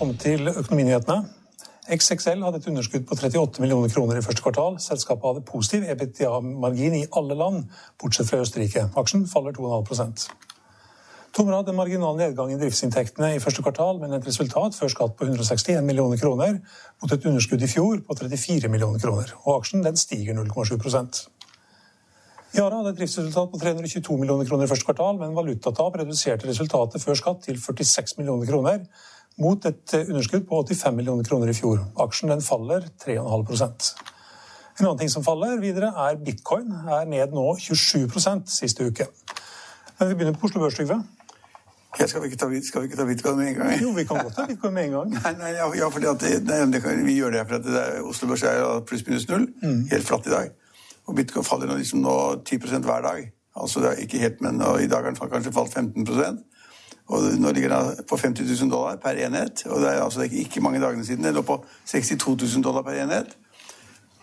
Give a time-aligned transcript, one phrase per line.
[0.00, 1.26] Velkommen til Økonominyhetene.
[1.92, 4.78] XXL hadde et underskudd på 38 millioner kroner i første kvartal.
[4.80, 7.66] Selskapet hadde positiv EBITDA-margin i alle land,
[8.00, 8.86] bortsett fra Østerrike.
[8.96, 10.24] Aksjen faller 2,5%
[11.36, 15.28] Tomra hadde marginal nedgang i driftsinntektene i første kvartal, men et resultat før skatt på
[15.28, 16.56] 161 millioner kroner,
[17.02, 19.36] mot et underskudd i fjor på 34 millioner kroner.
[19.44, 21.26] Og aksjen den stiger 0,7%
[22.56, 27.04] Yara hadde et driftsresultat på 322 millioner kroner i første kvartal, men valutatap reduserte resultatet
[27.04, 28.80] før skatt til 46 millioner kroner,
[29.38, 31.84] mot et underskudd på 85 millioner kroner i fjor.
[32.02, 33.92] Aksjen den faller 3,5%
[34.80, 36.70] En annen ting som faller videre, er bitcoin.
[36.88, 39.06] Er ned nå 27% siste uke.
[39.98, 41.02] Men vi begynner på Oslo Børs, Trygve.
[41.98, 43.72] Ja, skal, vi ikke ta, skal vi ikke ta bitcoin med en gang?
[43.82, 45.10] Jo, vi kan godt ta bitcoin med en gang.
[45.16, 47.66] nei, nei, ja, ja fordi at det, nei, det kan, Vi gjør det for at
[47.66, 49.48] det er, Oslo Børs er pluss-minus null.
[49.60, 49.82] Mm.
[49.90, 50.54] Helt flatt i dag.
[51.10, 52.16] Og bitcoin faller nå, liksom nå
[52.46, 53.26] 10% hver dag.
[53.60, 56.06] Altså det er ikke helt, men I dag har den kanskje falt 15
[57.10, 59.66] og Nå ligger den på 50 000 dollar per enhet.
[59.66, 61.24] og Det er altså ikke, mange dagene siden.
[61.24, 63.36] Den lå på 62 000 dollar per enhet.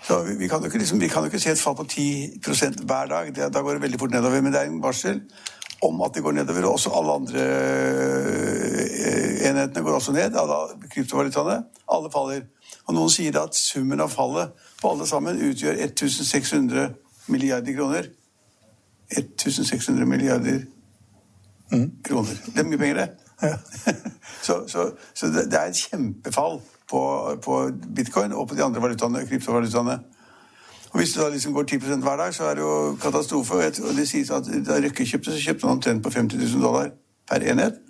[0.07, 2.39] Så vi, vi, kan ikke, liksom, vi kan jo ikke se et fall på 10
[2.85, 3.35] hver dag.
[3.35, 4.41] Det, da går det veldig fort nedover.
[4.41, 5.21] Men det er en varsel
[5.83, 6.65] om at det går nedover.
[6.65, 10.39] Og også alle andre eh, enhetene går også ned.
[10.39, 11.59] Alle kryptovalutaene.
[11.91, 12.47] Alle faller.
[12.87, 16.87] Og noen sier at summen av fallet på alle sammen utgjør 1600
[17.27, 18.07] milliarder kroner.
[19.11, 20.76] 1600 milliarder mm.
[22.03, 22.35] Kroner.
[22.45, 23.07] Det er mye penger, det.
[23.41, 23.57] Ja.
[24.47, 27.01] så, så, så det, det, er et kjempefall på,
[27.43, 29.99] på, bitcoin og på de andre valutaene, kryptovalutaene.
[30.91, 33.53] Og Hvis det da liksom går 10 hver dag, så er det jo katastrofe.
[33.53, 36.89] Og det sies at Da Røkke kjøpte, så kjøpte han omtrent på 50 000 dollar
[37.29, 37.83] per enhet.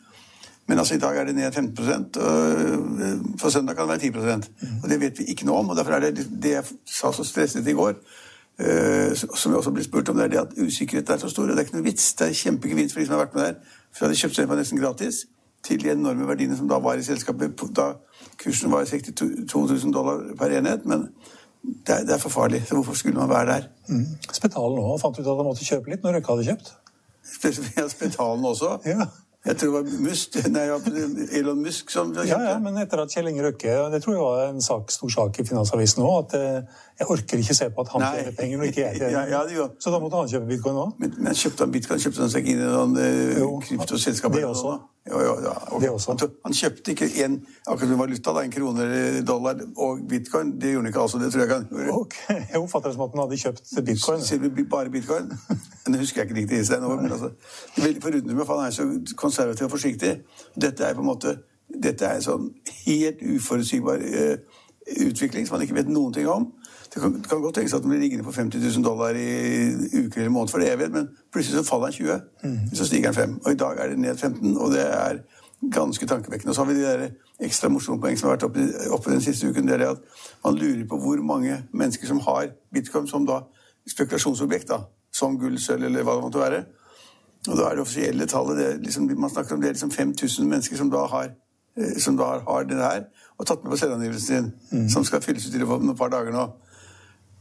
[0.67, 4.09] Men altså i dag er det ned 15% og på søndag kan det være 10
[4.09, 4.79] mm.
[4.83, 5.69] Og Det vet vi ikke noe om.
[5.69, 7.93] og Derfor er det det jeg sa så stresset i går,
[8.57, 11.43] som jeg også ble spurt om, det er det at usikkerheten er så stor.
[11.43, 12.13] og Det er ikke noe vits.
[12.17, 13.57] Det er kjempegevinst for de som har vært med der.
[13.91, 15.25] For de hadde kjøpt seg på nesten gratis
[15.67, 17.53] til de enorme verdiene som da var i selskapet.
[17.77, 17.91] Da
[18.41, 20.85] kursen var 62 000 dollar per enhet.
[20.85, 21.09] men
[21.67, 22.63] det er, det er, for farlig.
[22.67, 23.63] Så hvorfor skulle man være der?
[23.89, 24.05] Mm.
[24.31, 26.73] Spetalen òg fant ut at han måtte kjøpe litt når Røkke hadde kjøpt.
[27.91, 28.77] Spetalen også?
[28.93, 29.07] ja.
[29.47, 30.63] Jeg tror det var Musk, nei,
[31.39, 32.27] Elon Musk som kjøpte.
[32.29, 35.13] Ja, ja, men etter at Kjell Inge Røkke Det tror jeg var en sak, stor
[35.13, 36.17] sak i Finansavisen òg.
[36.25, 39.27] At eh, jeg orker ikke se på at han tjener penger når ikke jeg tjener.
[39.29, 40.93] Ja, ja, så da måtte han kjøpe bitcoin òg.
[41.01, 41.99] Men, men, kjøpte han bitcoin?
[42.01, 44.33] Kjøpte han seg inn i noen uh, kryptoselskap?
[44.33, 44.71] Det også.
[45.07, 45.53] Jo, jo, ja,
[45.83, 46.15] det også.
[46.15, 47.37] Han, han, kjøpte ikke en
[47.67, 50.55] akkurat som valuta, da, en krone eller dollar og bitcoin.
[50.57, 51.21] Det gjorde han ikke altså.
[51.21, 51.97] Det tror jeg ikke han gjorde.
[52.01, 52.39] Okay.
[52.51, 54.25] Jeg oppfatter det som at han hadde kjøpt bitcoin.
[54.25, 55.29] Sier du bare bitcoin?
[55.91, 56.65] Det husker jeg ikke riktig.
[56.67, 57.29] Stein, men altså,
[57.75, 60.17] det er veldig forundrende for han er så konservativ og forsiktig.
[60.59, 61.37] Dette er på en måte
[61.67, 62.49] dette er en sånn
[62.85, 64.35] helt uforutsigbar uh,
[65.07, 66.49] utvikling som man ikke vet noen ting om.
[66.93, 69.27] Det kan, det kan godt tenkes at den blir liggende på 50 000 dollar i
[69.93, 72.59] uker eller måned for det evighet, men plutselig så faller den 20, mm.
[72.73, 73.39] så stiger den 5.
[73.45, 75.19] Og i dag er det ned 15, og det er
[75.71, 76.49] ganske tankevekkende.
[76.49, 79.21] Og så har vi de der ekstra morsomme poeng som har vært oppe, oppe, den
[79.21, 79.67] siste uken.
[79.67, 80.01] Det er at
[80.45, 83.41] man lurer på hvor mange mennesker som har bitcoin som da
[83.89, 84.81] spekulasjonsobjekt, da,
[85.13, 86.63] som gull, sølv eller hva det måtte være.
[87.47, 90.49] Og da er det offisielle tallet det liksom, Man snakker om det er liksom 5000
[90.49, 91.29] mennesker som da har
[91.77, 93.05] eh, som da har det her,
[93.37, 94.89] og tatt med på selvangivelsen sin, mm.
[94.89, 96.47] som skal fylles ut i løpet av noen par dager nå.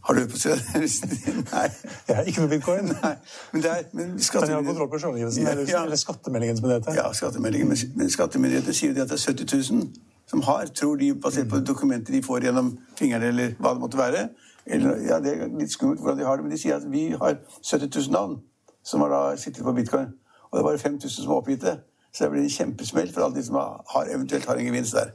[0.07, 1.45] Har du på din?
[1.53, 1.69] Nei.
[2.09, 2.91] Jeg har ikke noe bitcoin.
[2.93, 3.15] Nei.
[3.53, 4.13] Men, det er, men.
[4.17, 5.81] Men jeg har kontroll på selvangivelsen, ja, ja.
[5.83, 6.99] eller skattemeldingen, som det heter.
[7.01, 7.73] Ja, skattemeldingen.
[7.97, 9.89] Men, skattemyndighetene sier at det er 70 000
[10.31, 13.99] som har, tror de, basert på dokumenter de får gjennom fingrene, eller hva det måtte
[13.99, 14.29] være.
[14.67, 17.09] Eller, ja, Det er litt skummelt hvordan de har det, men de sier at vi
[17.11, 18.39] har 70 000 navn
[18.87, 20.15] som har da sittet på bitcoin.
[20.51, 21.77] Og det er bare 5000 som har oppgitt det.
[22.15, 25.11] Så det blir en kjempesmell for alle de som har, eventuelt har en gevinst der.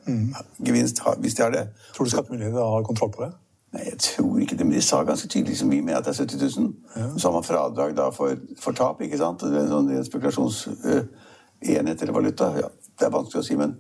[0.68, 1.64] Gevinst, hvis de har det.
[1.96, 3.32] Tror du skattemyndighetene har kontroll på det?
[3.72, 6.12] Nei, jeg tror ikke det, men de sa ganske tydelig som vi med at det
[6.12, 6.74] er 70 000.
[7.18, 9.40] Så har man fradrag da for, for tap, ikke sant?
[9.40, 12.46] Det er en sånn spekulasjonsenhet eller valuta.
[12.60, 12.68] Ja,
[13.00, 13.72] det er vanskelig å si, men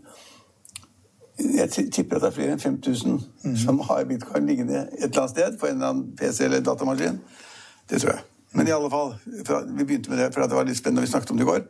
[1.41, 3.19] jeg tipper at det er flere enn 5000
[3.57, 7.17] som har bitcoin liggende et eller annet sted på en eller annen PC eller datamaskin.
[7.89, 8.23] Det tror jeg.
[8.55, 9.15] Men i alle fall,
[9.47, 11.45] fra, vi begynte med det for at det var litt spennende, vi snakket om det
[11.45, 11.61] i går,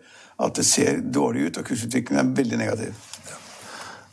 [0.41, 3.03] at det ser dårlig ut, og kursutviklingen er veldig negativ.
[3.29, 3.40] Ja,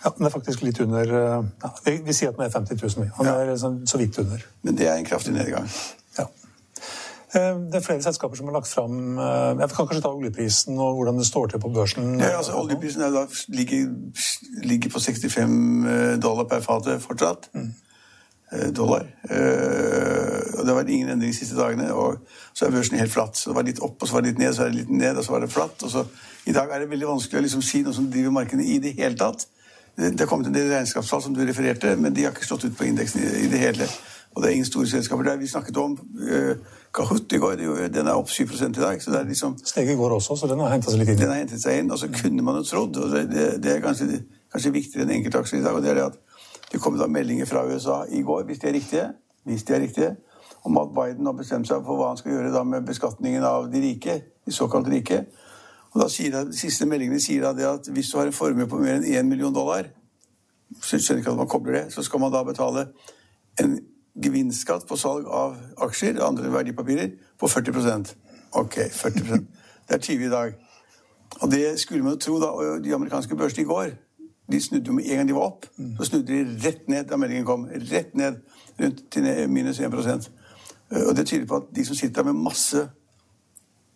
[0.04, 3.04] Den er faktisk litt under eh, ja, vi, vi sier at den er 50 000.
[3.04, 3.10] vi.
[3.16, 3.32] Han Ja.
[3.42, 4.44] er så, så vidt under.
[4.62, 5.66] Men det er en kraftig nedgang.
[6.18, 6.26] Ja.
[7.34, 10.78] Eh, Det er flere selskaper som har lagt fram eh, Jeg kan kanskje ta oljeprisen
[10.78, 12.14] og hvordan det står til på børsen.
[12.20, 13.90] Ja, altså Oljeprisen er da, ligger,
[14.64, 17.50] ligger på 65 dollar per fat fortsatt.
[17.54, 17.74] Mm.
[18.72, 19.04] Dollar.
[19.28, 21.90] Eh, og Det har vært ingen endring de siste dagene.
[21.92, 22.22] og
[22.54, 23.36] Så er børsen helt flatt.
[23.36, 24.90] Så Det var litt opp, og så var det litt ned, så er det litt
[24.90, 25.82] ned, og så var det flatt.
[25.82, 26.06] og så
[26.46, 28.94] I dag er det veldig vanskelig å liksom si noe som driver markedene i det
[28.96, 29.44] hele tatt.
[29.98, 32.76] Det har kommet en del regnskapstall som du refererte, men de har ikke slått ut
[32.78, 33.88] på indeksen i, i det hele.
[34.34, 35.40] Og det er ingen store selskaper der.
[35.40, 36.52] Vi snakket om uh,
[36.94, 37.56] Kahoot i går.
[37.58, 39.02] det Den er opp 7 i dag.
[39.02, 41.18] så det er liksom Steget i går også, så den har henta seg litt inn.
[41.18, 43.72] den har hentet seg inn, og så kunne man jo trodd, og det, det, det
[43.72, 44.22] er kanskje,
[44.52, 46.20] kanskje viktigere enn enkeltaksjer i dag, og det er det at
[46.72, 49.08] det kom da meldinger fra USA i går, hvis de er riktige,
[49.48, 50.14] hvis de er riktige,
[50.64, 53.70] om at Biden har bestemt seg for hva han skal gjøre da med beskatningen av
[53.72, 55.24] de rike, de såkalt rike.
[55.92, 58.68] Og da sier de, de siste meldingene sier det at hvis du har en formue
[58.68, 59.88] på mer enn 1 million dollar,
[60.82, 62.90] så skjønner ikke at man kobler det, så skal man da betale
[63.62, 63.78] en
[64.22, 65.56] gevinstskatt på salg av
[65.86, 68.14] aksjer andre verdipapirer på 40%
[68.58, 69.46] Ok, 40%
[69.88, 70.52] Det er 20 i dag.
[71.40, 72.46] Og det skulle man jo tro, da.
[72.46, 73.90] Og de amerikanske børsene i går
[74.52, 75.66] de snudde jo med en gang de var opp.
[75.98, 77.66] Så snudde de rett ned da meldingen kom.
[77.68, 78.40] Rett ned
[78.80, 80.30] rundt til minus 1%
[81.08, 82.88] Og det tyder på at de som sitter der med masse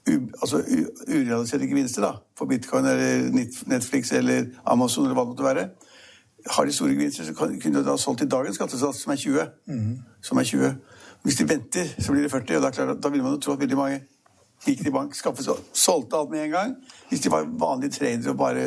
[0.08, 0.62] altså
[1.08, 3.31] urealiserte gevinster da, for bitcoin eller
[3.70, 5.69] Netflix eller Amazon eller hva det måtte være,
[6.50, 9.44] har de store gevinster, så kunne de ha solgt til dagens skattesats, som er 20.
[10.22, 10.72] Som er 20.
[11.22, 13.40] Hvis de venter, så blir det 40, og da, det klart, da vil man jo
[13.40, 14.00] tro at veldig mange
[14.66, 16.75] gikk til bank, skaffet seg, solgte alt med en gang.
[17.10, 18.66] Hvis de var vanlige tradere og bare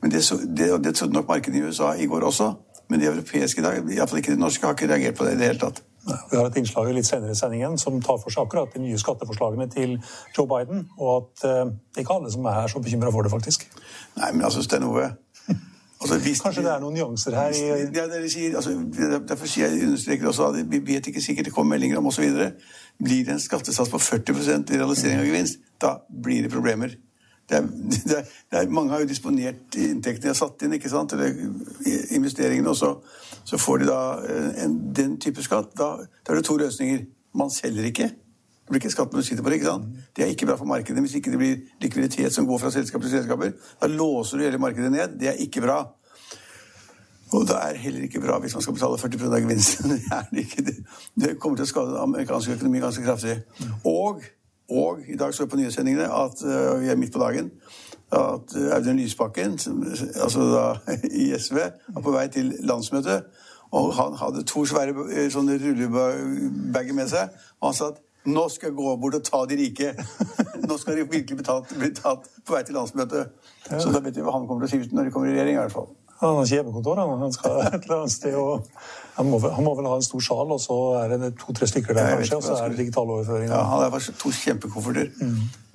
[0.00, 0.22] Men det,
[0.56, 2.54] det, det trodde nok markedet i USA i går også.
[2.88, 5.38] Men de europeiske i dag, iallfall ikke de norske, har ikke reagert på det i
[5.38, 5.82] det hele tatt.
[6.06, 8.98] Vi har et innslag litt senere i sendingen som tar for seg akkurat de nye
[8.98, 9.96] skatteforslagene til
[10.36, 11.64] Joe Biden, og at eh,
[11.94, 13.66] det ikke alle som er så bekymra for det, faktisk.
[14.16, 15.08] Nei, men jeg syns det er noe
[16.00, 17.64] altså, hvis- Kanskje det er noen nyanser her i
[17.96, 18.06] Ja,
[18.56, 18.76] altså,
[19.28, 22.52] derfor sier jeg understreker også at vi vet ikke sikkert det kommer meldinger om osv.
[23.02, 26.94] Blir det en skattesats på 40% i realisering av gevinst, da blir det problemer.
[27.48, 27.66] Det er,
[28.08, 31.14] det er, det er, mange har jo disponert inntektene de har satt inn, ikke sant?
[31.16, 31.34] eller
[32.16, 32.92] investeringene, og så,
[33.44, 35.74] så får de da eh, en, den type skatt.
[35.78, 35.92] Da,
[36.26, 37.04] da er det to løsninger.
[37.36, 38.08] Man selger ikke.
[38.66, 39.60] Det blir ikke skatt når du sitter på det.
[39.60, 40.00] ikke sant?
[40.16, 43.04] Det er ikke bra for markedet hvis ikke det blir likviditet som går fra selskap
[43.04, 43.52] til selskaper.
[43.82, 45.14] Da låser du hele markedet ned.
[45.20, 45.84] Det er ikke bra.
[47.34, 49.94] Og det er heller ikke bra hvis man skal betale 40 av gevinsten.
[50.36, 50.74] Det,
[51.14, 53.36] det kommer til å skade amerikansk økonomi ganske kraftig.
[53.86, 54.22] Og,
[54.70, 57.50] og i dag så jeg på nyhetssendingene at uh, vi er midt på dagen
[58.12, 59.84] at uh, Audun Lysbakken, som,
[60.22, 61.58] altså da i SV,
[61.88, 63.24] var på vei til landsmøtet.
[63.70, 67.34] Og han hadde to svære uh, sånne rullebager med seg.
[67.60, 69.92] Og han sa at nå skal jeg gå bort og ta de rike.
[70.66, 73.36] Nå skal de virkelig betalt, bli tatt på vei til landsmøtet.
[73.68, 75.54] Så da vet vi hva han kommer til å si når de kommer i regjering.
[75.54, 75.92] i hvert fall.
[76.20, 77.18] Han har ikke hjemmekontor, han.
[77.20, 78.34] han skal et eller annet sted.
[78.40, 78.64] Og
[79.16, 81.96] han, må, han må vel ha en stor sal, og så er det to-tre stykker
[81.96, 83.50] der, kanskje, og så er det digital overføring.
[83.50, 85.12] Ja, han har to kjempekofferter.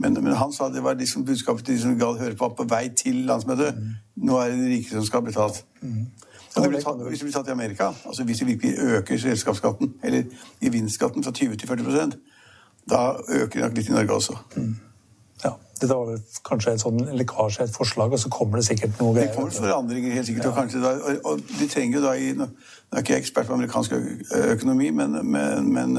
[0.02, 2.68] Men, men han sa det var liksom budskapet til de som gadd høre på på
[2.70, 3.78] vei til landsmøtet.
[4.18, 5.64] Nå er det de rike som skal bli tatt.
[6.52, 9.18] Og det blir tatt, hvis det blir tatt i Amerika, altså hvis de virkelig øker
[9.18, 10.24] selskapsskatten, eller
[10.62, 12.12] gevinstskatten fra 20 til 40
[12.90, 14.38] da øker de nok litt i Norge også.
[14.58, 14.62] Ja,
[15.82, 19.32] Dette var kanskje et sånn lekkasje, et forslag, og så kommer det sikkert noe Det
[19.34, 20.52] kommer forandringer helt sikkert.
[20.52, 22.48] Og, kanskje da, og, og de trenger jo da i Nå
[23.00, 23.94] er ikke jeg ekspert på amerikansk
[24.52, 25.94] økonomi, men, men, men,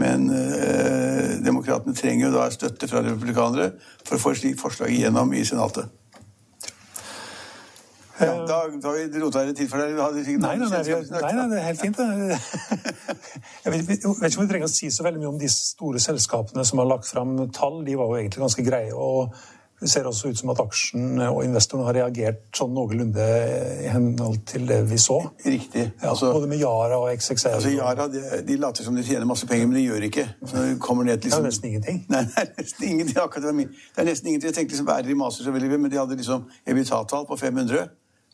[0.00, 4.94] men øh, demokratene trenger jo da støtte fra republikanere for å få et slikt forslag
[4.94, 5.92] igjennom i Senatet.
[8.20, 9.96] Ja, da, da har vi rota det tid for deg.
[9.96, 11.96] Nei, nei, nei, nei, det er helt fint.
[11.98, 12.38] det.
[13.64, 15.48] Jeg vet, jeg vet ikke om vi trenger å si så veldig mye om de
[15.50, 17.80] store selskapene som har lagt fram tall.
[17.86, 18.92] De var jo egentlig ganske greie.
[18.94, 19.32] og
[19.80, 23.24] Det ser også ut som at aksjen og investorene har reagert sånn noenlunde
[23.84, 25.16] i henhold til det vi så.
[25.44, 25.88] Riktig.
[26.02, 27.56] Ja, Altså, både med Yara og XXL.
[27.56, 30.28] altså Yara de, de later som de tjener masse penger, men de gjør ikke.
[30.44, 32.04] Så de kommer ned til Det er liksom, nesten ingenting.
[32.14, 33.18] Nei, det er nesten ingenting.
[33.24, 34.52] Akkurat det, det er nesten ingenting.
[34.52, 37.88] Jeg tenkte liksom Bærer i Master selvfølgelig, men de hadde liksom EBITDA-tall på 500.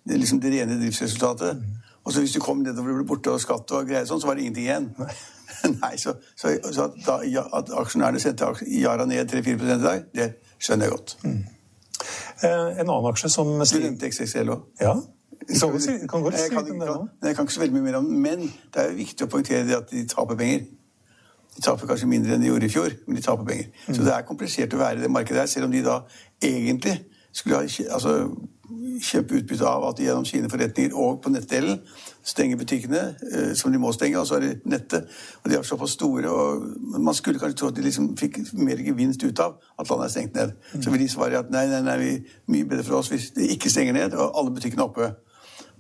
[0.09, 1.61] Det liksom det rene driftsresultatet.
[2.05, 4.27] Og så hvis du kom nedover og ble borte og skatt og greier sånn, så
[4.31, 4.87] var det ingenting igjen.
[5.83, 10.07] Nei, så, så, så at, da, ja, at aksjonærene sendte Yara ned 3-4 i dag,
[10.17, 10.31] det
[10.63, 11.17] skjønner jeg godt.
[11.27, 14.63] Eh, En annen aksje som Du nevnte XXL òg.
[14.81, 14.95] Ja.
[15.51, 16.67] Kan si- kan jeg, kan,
[17.25, 18.43] jeg kan ikke så veldig mye mer om den, men
[18.73, 20.65] det er jo viktig å poengtere det at de taper penger.
[21.57, 23.71] De taper kanskje mindre enn de gjorde i fjor, men de taper penger.
[23.89, 23.95] Mm.
[23.97, 25.97] Så det er komplisert å være i det markedet her, selv om de da
[26.41, 26.95] egentlig
[27.33, 28.15] skulle ha altså,
[29.01, 31.81] kjøpe utbytte av at de gjennom sine forretninger og på nettdelen
[32.27, 33.01] stenger butikkene,
[33.33, 35.09] eh, som de må stenge, og så er det nettet.
[35.43, 36.67] Og de er såpass store, og
[37.01, 40.13] man skulle kanskje tro at de liksom fikk mer gevinst ut av at landet er
[40.15, 40.53] stengt ned.
[40.83, 42.13] Så vil de svare at nei, nei, nei, vi,
[42.53, 45.11] mye bedre for oss hvis de ikke stenger ned, og alle butikkene er oppe.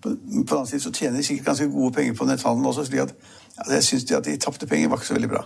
[0.03, 3.01] På, den annen side så tjener de sikkert ganske gode penger på netthandelen også, slik
[3.01, 3.15] at
[3.59, 5.43] ja, jeg syns at de tapte penger var ikke så veldig bra.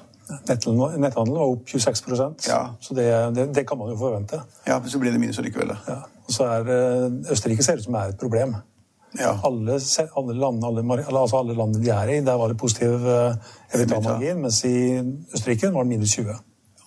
[0.48, 2.60] Netthandelen var- opp 26 Ja.
[2.80, 4.40] så det, det, det kan man jo forvente.
[4.66, 5.74] Ja, men så blir det minus allikevel.
[5.88, 5.98] Ja.
[6.26, 8.54] Og så er eh, Østerrike ser ut som er et problem.
[9.18, 9.38] Ja.
[9.44, 9.78] Alle,
[10.16, 13.34] alle, land, alle, altså alle landene de er i, der var det positiv uh,
[13.74, 14.98] EBITDA-margin, mens i
[15.34, 16.34] Østerrike var det minus 20.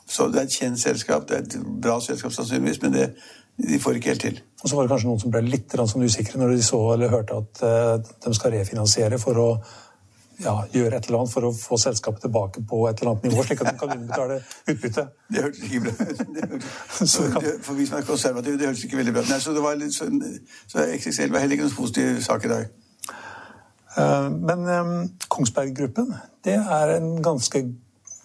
[0.07, 3.07] Så det er et kjent selskap, det er et bra selskap sannsynligvis, men det,
[3.69, 4.41] de får ikke helt til.
[4.63, 7.13] Og så var det kanskje noen som ble litt sånn usikre når de så eller
[7.13, 9.49] hørte at eh, de skal refinansiere for å
[10.43, 13.43] ja, gjøre et eller annet for å få selskapet tilbake på et eller annet nivå,
[13.45, 14.39] slik at de kan innbetale
[14.73, 15.05] utbytte.
[15.33, 16.67] Det hørtes ikke bra ut.
[17.13, 17.25] Så
[17.65, 19.33] For vi som er konservative, det hørtes ikke veldig bra ut.
[19.41, 20.21] Så, det var litt sånn,
[20.69, 22.69] så XXL var heller ikke noen positiv sak i dag.
[23.97, 24.93] Eh, Men eh,
[25.33, 26.13] Kongsberg Gruppen
[26.45, 27.63] det er en ganske,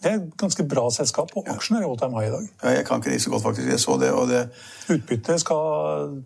[0.03, 2.47] det er et ganske bra selskap, og aksjen er i all time high i dag.
[2.63, 3.69] Ja, jeg kan ikke det så godt, faktisk.
[3.69, 4.49] Jeg så det, og det
[4.91, 6.23] Utbytte skal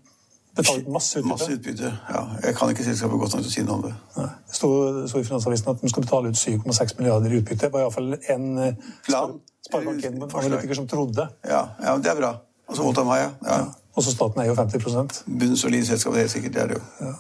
[0.57, 1.29] betale masse utbytte.
[1.29, 1.93] Masse utbytte.
[2.09, 3.93] Ja, jeg kan ikke selskapet godt nok til å si noe om det.
[4.17, 4.29] Nei.
[4.49, 4.71] Det sto,
[5.05, 7.67] i Finansavisen at de skal betale ut 7,6 milliarder i utbytte.
[7.67, 11.29] Det var iallfall en eh, sparebank-analytiker som trodde.
[11.45, 12.33] Ja, ja det er bra.
[12.67, 13.31] Og så holdt han meg, ja.
[13.45, 13.61] ja.
[13.97, 16.57] Også staten er jo 50 Bunnsolid selskap, det er sikkert.
[16.57, 17.13] Det er det jo.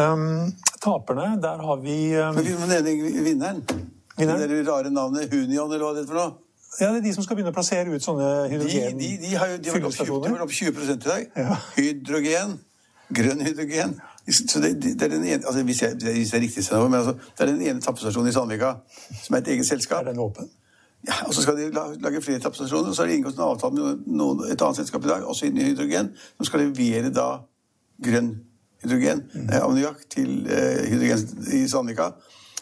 [0.00, 3.64] um, Taperne, der har vi um, Men vinneren.
[4.20, 4.40] Vinneren?
[4.48, 6.30] Det der rare navnet Hunion, eller hva det er for noe.
[6.80, 8.98] Ja, det er de som skal begynne å plassere ut sånne De, hydrogen...
[9.00, 11.26] de, de har jo de har opp 20, de har opp 20 i dag.
[11.36, 11.56] Ja.
[11.76, 12.54] Hydrogen.
[13.10, 13.96] Grønn hydrogen.
[14.30, 17.42] Så det, det er den ene, altså hvis, jeg, hvis jeg riktig, men altså, det
[17.42, 18.74] er den ene tappestasjonen i Sandvika
[19.24, 20.04] som er et eget selskap.
[20.04, 20.46] Er den åpen?
[21.08, 21.70] Ja, og Så skal de
[22.04, 22.88] lage flere tappestasjoner.
[22.92, 25.48] og Så har de inngått en avtale med noen, et annet selskap i dag, også
[25.48, 27.28] innen hydrogen, som skal levere da
[28.04, 28.34] grønn
[28.84, 29.48] hydrogen, Mm.
[29.50, 32.12] eh, ammoniakk, til eh, hydrogen i Sandvika.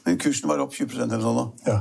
[0.08, 1.46] Men kursen var opp 20% eller sånn da?
[1.68, 1.78] Ja.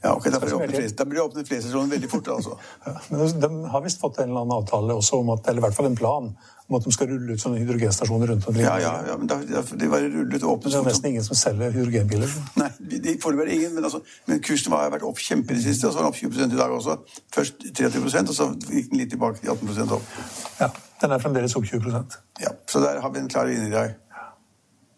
[0.00, 2.28] Ja, ok, Da blir det åpnet stasjoner veldig fort.
[2.32, 2.54] altså.
[2.86, 2.94] ja.
[3.10, 5.76] Men de har visst fått en eller annen avtale også om at, eller i hvert
[5.76, 6.30] fall en plan
[6.70, 8.64] om at de skal rulle ut sånne hydrogenstasjoner rundt omkring.
[8.64, 11.74] Ja, ja, ja, men da, det var rullet åpnet det er nesten ingen som selger
[11.74, 12.32] hydrogenbiler.
[12.62, 14.00] Nei, de- de- foreløpig er det ingen, men, altså,
[14.30, 16.54] men kursen har vært opp kjempe i det siste, og så var den opp 20
[16.54, 16.96] i dag også.
[17.36, 20.14] Først 30% og så gikk den litt tilbake til 18% opp.
[20.62, 20.70] Ja,
[21.02, 23.94] Den er fremdeles opp 20% Ja, Så der har vi en klar vinner i dag.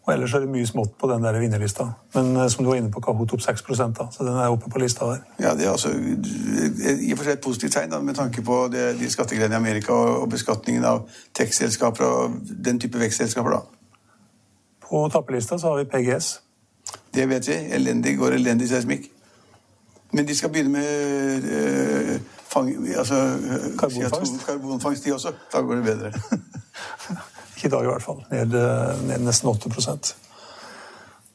[0.03, 1.85] Og ellers er det mye smått på den der vinnerlista.
[2.15, 3.63] Men eh, som du var inne på, Kahoot opp 6
[3.95, 5.21] da, så den er oppe på lista der.
[5.39, 8.67] Ja, Det er altså i og for seg et positivt tegn da, med tanke på
[8.71, 13.49] det, de skattegreiene i Amerika og, og beskatningen av tech-selskaper og den type vekstselskaper.
[13.49, 13.61] da.
[14.89, 16.33] På tappelista så har vi PGS.
[17.15, 17.53] Det vet vi.
[17.53, 19.07] Elendig går elendig seismikk.
[20.11, 22.19] Men de skal begynne med øh,
[22.53, 23.15] fang, altså,
[23.79, 24.33] Karbonfangst.
[24.33, 25.31] CO2 karbonfangst, de også.
[25.53, 26.11] Da går det bedre.
[27.63, 28.21] I dag i hvert fall.
[28.31, 28.53] Ned,
[29.07, 29.69] ned nesten 8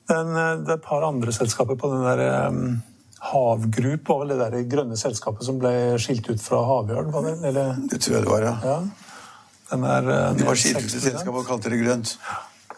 [0.09, 2.83] den, eh, Det er et par andre selskaper på den der um,
[3.21, 7.13] Havgrup var vel det der grønne selskapet som ble skilt ut fra Havørn?
[7.13, 7.35] var det?
[7.49, 8.55] Eller, Det tror jeg det var, ja.
[8.65, 8.81] ja.
[9.71, 11.01] Den er eh, De var skilt ut 6%.
[11.11, 12.19] selskapet og kalte det grønt.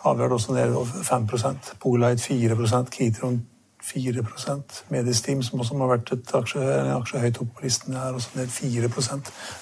[0.00, 3.42] Havørn også ned 5% Polite 4% Kitron
[3.84, 8.16] 4% Medisteam, som også har vært et aksje, en aksje høyt oppe på listen, er
[8.16, 8.90] også ned 4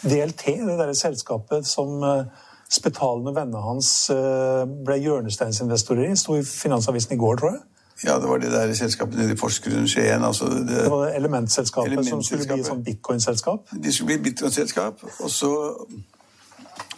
[0.02, 2.24] DLT, det der selskapet som eh,
[2.70, 7.62] Spetalen og vennene hans eh, ble hjørnesteinsinvestorer i, sto i Finansavisen i går, tror jeg.
[8.04, 10.24] Ja, det var det der selskapet nede i Porsgrunn, Skien.
[10.24, 13.72] altså det, Det var det elementselskapet, som skulle bli et sånn bitcoin-selskap.
[13.72, 15.50] De skulle bli bitcoin-selskap, og så,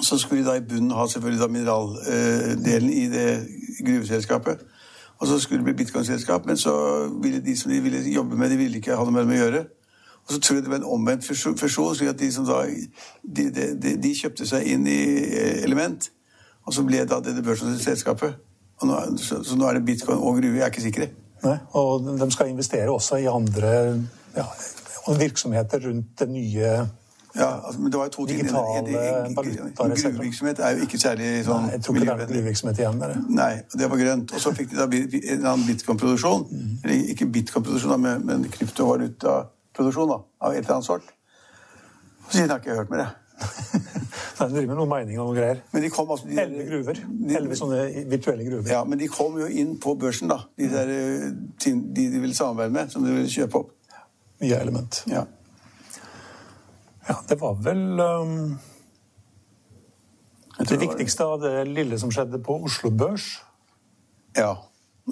[0.00, 3.28] så skulle de da i bunnen ha selvfølgelig da mineraldelen i det
[3.86, 4.66] gruveselskapet.
[5.20, 6.74] Og så skulle det bli bitcoin-selskap, men så
[7.22, 9.40] ville de som de ville jobbe med, de ville ikke ha noe med dem å
[9.40, 9.64] gjøre.
[10.30, 11.56] Og så tror jeg det var en omvendt fusjon,
[11.98, 16.06] slik at de som da de, de, de, de kjøpte seg inn i eh, Element,
[16.62, 18.36] og så ble da det det børsnoterte selskapet.
[18.86, 21.08] Nå, er- så, så nå er det bitcoin og gruve, jeg er ikke sikre.
[21.42, 23.74] Nei, og de skal investere også i andre
[24.36, 24.46] ja,
[25.18, 26.70] virksomheter rundt det nye
[27.34, 28.46] Ja, altså, men det var jo to ting.
[28.46, 33.12] Gruvevirksomhet er jo ikke særlig sånn Nei, Jeg tror ikke det er gruvevirksomhet igjen der.
[33.28, 34.32] Nei, det var grønt.
[34.34, 36.42] Og så fikk de da en annen bitcoin-produksjon.
[36.84, 38.38] Eller ikke bitcoin-produksjon, men, men
[39.80, 41.10] kryptovalutaproduksjon da, av et eller annet sort.
[42.26, 43.16] Og siden har jeg ikke hørt mer, jeg.
[44.40, 45.60] Nei, De driver med noen meninger og noen greier.
[45.72, 46.28] Men de kom altså...
[46.28, 47.02] De, Elleve gruver.
[47.40, 48.70] Elleve sånne virtuelle gruver.
[48.72, 50.42] ja, men de kom jo inn på børsen, da.
[50.60, 51.28] De der eh,
[51.64, 53.76] de de ville samarbeide med, som de ville kjøpe opp.
[54.40, 55.02] Mye element.
[55.10, 55.26] Ja.
[57.08, 58.58] Ja, det var vel um,
[60.60, 63.32] Det viktigste av det lille som skjedde på Oslo Børs
[64.36, 64.52] Ja.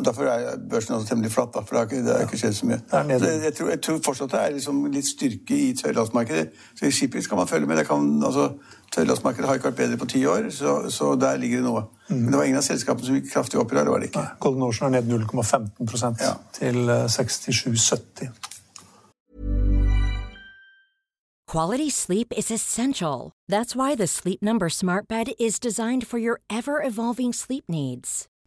[0.04, 2.54] Derfor er børsen også temmelig flatt, da, for det har ikke, det har ikke skjedd
[2.54, 2.78] så mye.
[3.18, 6.50] Så jeg, tror, jeg tror fortsatt det er liksom litt styrke i tørrlastmarkedet.
[6.78, 7.76] Så i shipping skal man følge med.
[7.80, 8.52] Det kan, altså,
[8.94, 11.82] tørrlastmarkedet har ikke vært bedre på ti år, så, så der ligger det noe.
[12.08, 13.84] Men det var ingen av selskapene som gikk kraftig opp i dag.
[13.88, 14.26] det var det ikke.
[14.40, 16.34] Golden Ocean er ned 0,15 Ja.
[16.60, 18.30] til eh, 67,70.
[21.50, 23.32] Quality sleep is essential.
[23.48, 28.26] That's why the Sleep Number Smart Bed is designed for your ever evolving sleep needs.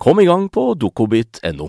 [0.00, 1.68] Kom i gang på dokobit.no.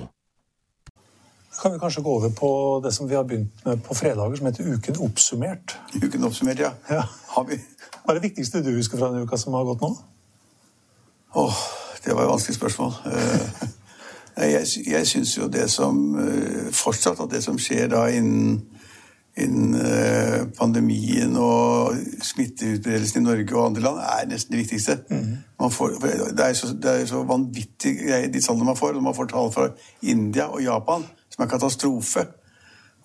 [1.52, 2.52] Så kan vi kanskje gå over på
[2.84, 5.76] det som vi har begynt med på fredager, som heter Uken oppsummert.
[6.04, 6.70] Uken oppsummert, ja.
[6.90, 7.04] Ja.
[7.28, 7.60] Har vi
[8.02, 9.92] Hva er det viktigste du husker fra den uka som har gått nå?
[11.44, 11.60] Åh,
[12.06, 12.96] det var et vanskelig spørsmål.
[14.38, 18.62] Eh, jeg, jeg syns jo det som eh, Fortsatt at det som skjer da innen,
[19.40, 24.98] innen eh, pandemien og smitteutbredelsen i Norge og andre land, er nesten det viktigste.
[25.60, 28.94] Man får, det, er så, det er så vanvittig greier, de tallene man får.
[28.94, 29.70] Når Man får tall fra
[30.02, 32.28] India og Japan, som er katastrofe.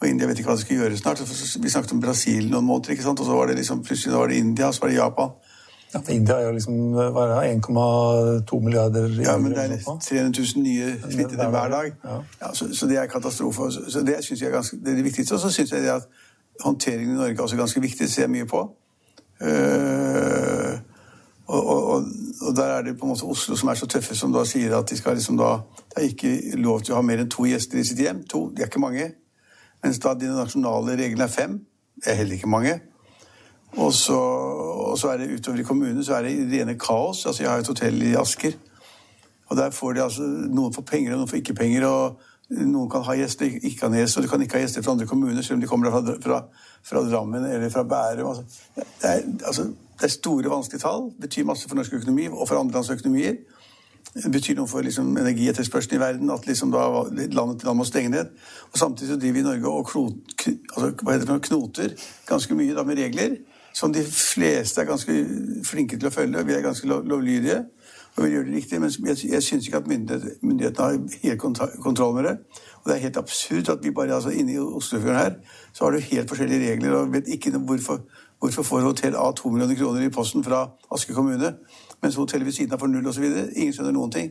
[0.01, 1.23] Og India vet ikke hva de skal gjøre snart.
[1.23, 3.21] Så Vi snakket om Brasil noen måneder, ikke sant?
[3.21, 5.31] og så var det liksom, plutselig var det India, og så var det Japan.
[5.95, 9.99] Ja, India er jo liksom hva er det, 1,2 milliarder Ja, men det er eller
[10.03, 11.93] 300 000 nye smittede hver dag.
[12.05, 12.17] Ja.
[12.41, 13.71] Ja, så, så det er katastrofe.
[13.71, 15.35] Så, det synes jeg er ganske, det er det viktigste.
[15.35, 16.09] Og så syns jeg det at
[16.61, 18.01] håndteringen i Norge er ganske viktig.
[18.01, 18.65] Det ser jeg mye på.
[19.41, 20.75] Uh,
[21.47, 22.05] og, og,
[22.41, 24.73] og der er det på en måte Oslo som er så tøffe, som da sier
[24.77, 25.59] at de skal liksom da
[25.93, 28.25] Det er ikke lov til å ha mer enn to gjester i sitt hjem.
[28.29, 29.07] To, de er ikke mange.
[29.85, 31.61] Mens da de nasjonale reglene er fem.
[31.97, 32.75] Det er heller ikke mange.
[33.77, 37.27] Og så, og så er det utover i kommunen så er det rene kaos.
[37.27, 38.53] Altså Jeg har et hotell i Asker.
[39.47, 41.87] Og der får de altså Noen får penger, og noen får ikke penger.
[41.87, 44.21] og Noen kan ha gjester, ikke kan ha gjester.
[44.21, 46.41] Og du kan ikke ha gjester fra andre kommuner, selv om de kommer fra, fra,
[46.83, 48.29] fra Drammen eller fra Bærum.
[48.29, 48.45] Altså,
[48.77, 49.65] det, er, altså,
[49.99, 51.11] det er store, vanskelige tall.
[51.11, 53.37] Det betyr masse for norsk økonomi og for andre lands økonomier.
[54.17, 57.85] Det betyr noe for liksom, energietterspørselen i verden at liksom, da, landet til land må
[57.85, 58.31] stenge ned.
[58.73, 61.93] Og samtidig så driver vi i Norge og klot, altså, hva heter det, knoter
[62.31, 63.37] ganske mye da, med regler
[63.77, 65.15] som de fleste er ganske
[65.69, 66.41] flinke til å følge.
[66.41, 67.65] og Vi er ganske lov, lovlydige
[68.17, 68.81] og vi gjør det riktig.
[68.81, 71.41] Men jeg, jeg syns ikke at myndighet, myndighetene har helt
[71.83, 72.39] kontroll med det.
[72.83, 75.35] Og det er helt absurd at vi bare altså, inne i Oslofjorden her
[75.73, 78.01] så har du helt forskjellige regler og vet ikke hvorfor,
[78.41, 81.55] hvorfor får hotell A to millioner kroner i posten fra Aske kommune,
[82.03, 83.25] mens hotellet ved siden av får null osv.
[83.57, 84.31] Ingen skjønner noen ting.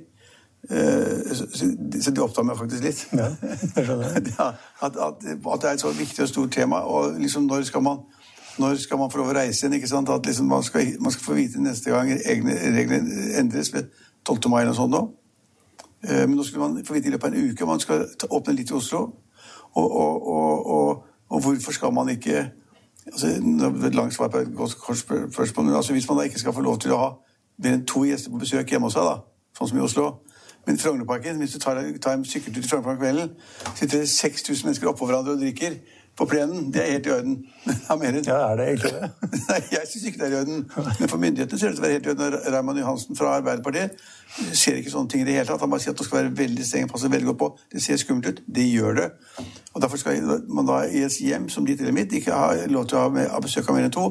[0.70, 1.70] Eh, så,
[2.12, 3.06] det opptar meg faktisk litt.
[3.14, 3.30] Ja,
[3.76, 6.82] jeg skjønner at, at, at det er et så viktig og stort tema.
[6.82, 8.02] Og liksom når skal man,
[8.58, 9.76] når skal man få lov å reise igjen?
[9.78, 10.10] ikke sant?
[10.10, 13.08] At liksom man, skal, man skal få vite neste gang egne regler
[13.40, 13.90] endres ved
[14.26, 14.50] 12.
[14.50, 15.04] mai eller noe sånt nå.
[16.08, 17.66] Eh, Men nå skulle man få vite i løpet av en uke.
[17.66, 19.02] Man skal åpne litt i Oslo.
[19.76, 22.52] Og, og, og, og, hvorfor skal man ikke
[23.12, 23.28] altså,
[23.88, 24.72] et langt svar på et godt
[25.34, 25.76] spørsmål.
[25.76, 27.10] Altså, hvis man da ikke skal få lov til å ha
[27.58, 29.20] mer enn to gjester på besøk hjemme hos seg, da,
[29.58, 30.14] sånn som i Oslo,
[30.66, 33.34] Men Frognerparken, hvis du tar, tar en sykkeltur til Frognerparken kvelden,
[33.76, 35.76] sitter det 6000 mennesker oppå hverandre og drikker
[36.18, 36.74] på plenen.
[36.74, 37.46] Det er helt i orden.
[38.26, 39.10] Ja, er det egentlig det?
[39.50, 40.62] Nei, jeg syns ikke det er i orden.
[41.00, 42.38] Men for myndighetene ser det ut til å være helt i orden.
[42.40, 44.00] Og Raymond Johansen fra Arbeiderpartiet
[44.54, 45.62] ser ikke sånne ting i det hele tatt.
[45.64, 47.52] Han bare sier at det skal være veldig streng, passe veldig godt på.
[47.76, 48.42] Det ser skummelt ut.
[48.56, 49.10] Det gjør det.
[49.74, 52.88] Og derfor skal man da i et hjem som ditt eller mitt ikke ha lov
[52.90, 54.10] til å ha besøk av mer enn to.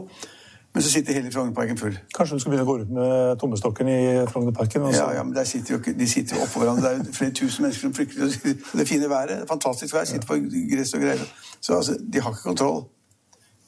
[0.74, 1.98] Men så sitter hele Frognerparken full.
[2.16, 4.82] Kanskje du skal begynne å gå ut med tommestokken i Frognerparken?
[4.82, 6.82] og Ja, ja, men sitter jo de sitter jo oppå hverandre.
[6.82, 8.56] Det er jo flere tusen mennesker som flykter.
[8.80, 10.40] Det fine været, fantastisk vær, sitter på
[10.72, 11.22] gress og greier.
[11.60, 12.82] Så altså, de har ikke kontroll.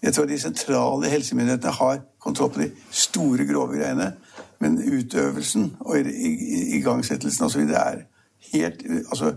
[0.03, 4.13] Jeg tror de sentrale helsemyndighetene har kontroll på de store, grove greiene.
[4.59, 8.03] Men utøvelsen og igangsettelsen videre er
[8.53, 9.35] helt altså,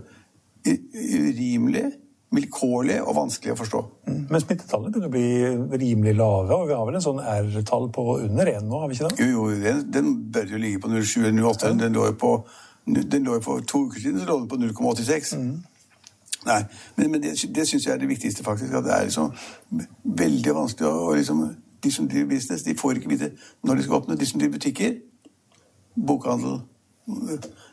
[0.66, 1.92] urimelig,
[2.34, 3.80] vilkårlig og vanskelig å forstå.
[4.06, 8.04] Men smittetallene begynner å bli rimelig lave, og vi har vel en sånn R-tall på
[8.20, 9.26] under 1 nå, har vi ikke det?
[9.26, 11.72] Jo, jo, den, den bør jo ligge på 07 eller 08.
[11.80, 12.32] Den lå jo på,
[12.86, 15.34] den lå jo to uker siden så lå den på 0,86.
[16.46, 16.60] Nei,
[16.96, 18.72] men, men det, det syns jeg er det viktigste, faktisk.
[18.78, 19.34] At det er liksom
[20.22, 21.42] veldig vanskelig å og liksom,
[21.80, 23.30] De som driver business, de får ikke vite
[23.64, 24.16] når de skal åpne.
[24.20, 24.98] De som driver butikker,
[25.96, 26.58] bokhandel,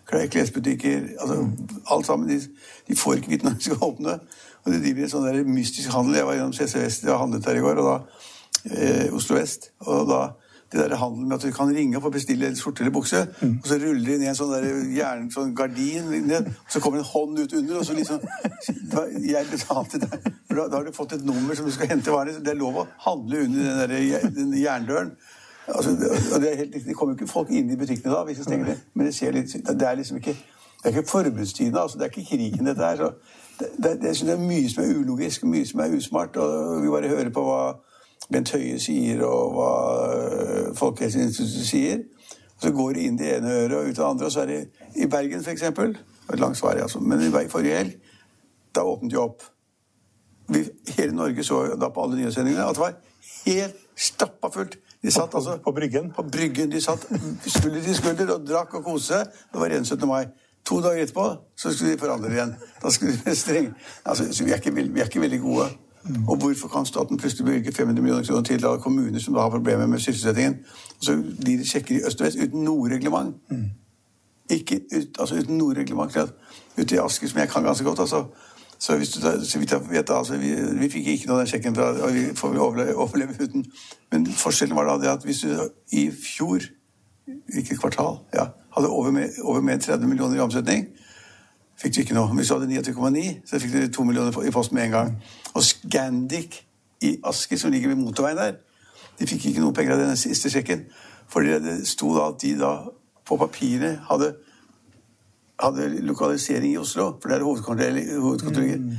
[0.08, 1.50] klesbutikker altså
[1.92, 2.30] Alt sammen.
[2.30, 2.40] De,
[2.88, 4.20] de får ikke vite når de skal åpne.
[4.68, 6.18] Og de driver en sånn der mystisk handel.
[6.20, 9.72] Jeg var gjennom CC Vest og handlet der i går, og da eh, Oslo vest.
[9.88, 10.26] Og da
[10.68, 13.22] det der handelen med at du kan ringe opp og bestille en skjorte eller bukse,
[13.40, 17.00] og så ruller de ned en sånn der jern, sånn gardin, ned, og så kommer
[17.00, 18.20] en hånd ut under, og så liksom
[18.92, 20.20] da, Jeg betalte det.
[20.50, 22.44] For da, da har du fått et nummer som du skal hente varene.
[22.44, 25.16] Det er lov å handle under den, der, den jerndøren.
[25.72, 28.26] Altså, det, og det er helt det kommer jo ikke folk inn i butikkene da,
[28.28, 28.78] hvis de stenger det.
[28.92, 30.36] Men det, ser litt, det er liksom ikke
[30.78, 31.98] det er ikke forbudstiden, altså.
[31.98, 33.00] Det er ikke krigen, dette her.
[33.00, 33.14] Så
[33.60, 36.38] det, det, det, er mye som er ulogisk, mye som er usmart.
[36.38, 37.62] Og vi bare hører på hva
[38.32, 39.72] Bent Høie sier, og hva
[40.14, 42.06] øh, Folkehelseinstituttet sier.
[42.58, 44.26] Og så går det inn det ene øret og ut det andre.
[44.26, 44.62] Og så er det
[44.96, 45.44] i Bergen,
[46.28, 47.00] var et langt svar, altså.
[47.00, 47.94] Men i forrige helg,
[48.76, 49.44] da åpnet de opp.
[50.50, 50.64] Vi,
[50.98, 52.94] hele Norge så da på alle nyhetssendingene at det var
[53.46, 54.78] helt stappa fullt.
[55.04, 56.12] De satt På- på, på Bryggen?
[56.12, 56.72] På Bryggen.
[56.72, 57.08] De satt
[57.46, 59.40] skulder til skulder og drakk og koste seg.
[59.54, 60.08] Det var ren 17.
[60.08, 60.26] mai.
[60.68, 61.26] To dager etterpå
[61.56, 62.56] så skulle de forandre igjen.
[62.84, 63.68] Da skulle de være streng.
[64.06, 65.68] Altså, så vi, er ikke, vi er ikke veldig gode.
[66.28, 69.50] Og hvorfor kan staten plutselig bevilge 500 millioner kroner til da kommuner som da har
[69.50, 70.60] problemer med sysselsettingen?
[71.00, 73.36] Og så blir det sjekker i øst og vest uten noe reglement.
[74.50, 76.18] Ikke ut, altså uten noe reglement.
[76.78, 78.26] Ute i Asker, som jeg kan ganske godt, altså,
[78.80, 81.52] så, hvis du, så vidt jeg vet, altså, vi, vi fikk ikke noe av den
[81.52, 83.66] sjekken, fra, og vi får vel overleve, overleve uten.
[84.12, 86.62] Men forskjellen var da det at hvis du i fjor,
[87.54, 88.46] hvilket kvartal, ja,
[88.78, 90.88] hadde over med, over med 30 millioner i omsetning,
[91.82, 92.32] fikk du ikke noe.
[92.38, 95.12] Hvis du hadde 29,9, så fikk du 2 millioner i posten med en gang.
[95.54, 96.62] Og Scandic
[97.02, 98.58] i Asker, som ligger ved motorveien der,
[99.20, 100.86] de fikk ikke noe penger av den siste sjekken.
[101.28, 102.74] Fordi det sto da at de da
[103.28, 104.32] på papiret hadde,
[105.60, 108.14] hadde lokalisering i Oslo, for det er hovedkontoret.
[108.22, 108.80] hovedkontoret.
[108.80, 108.98] Men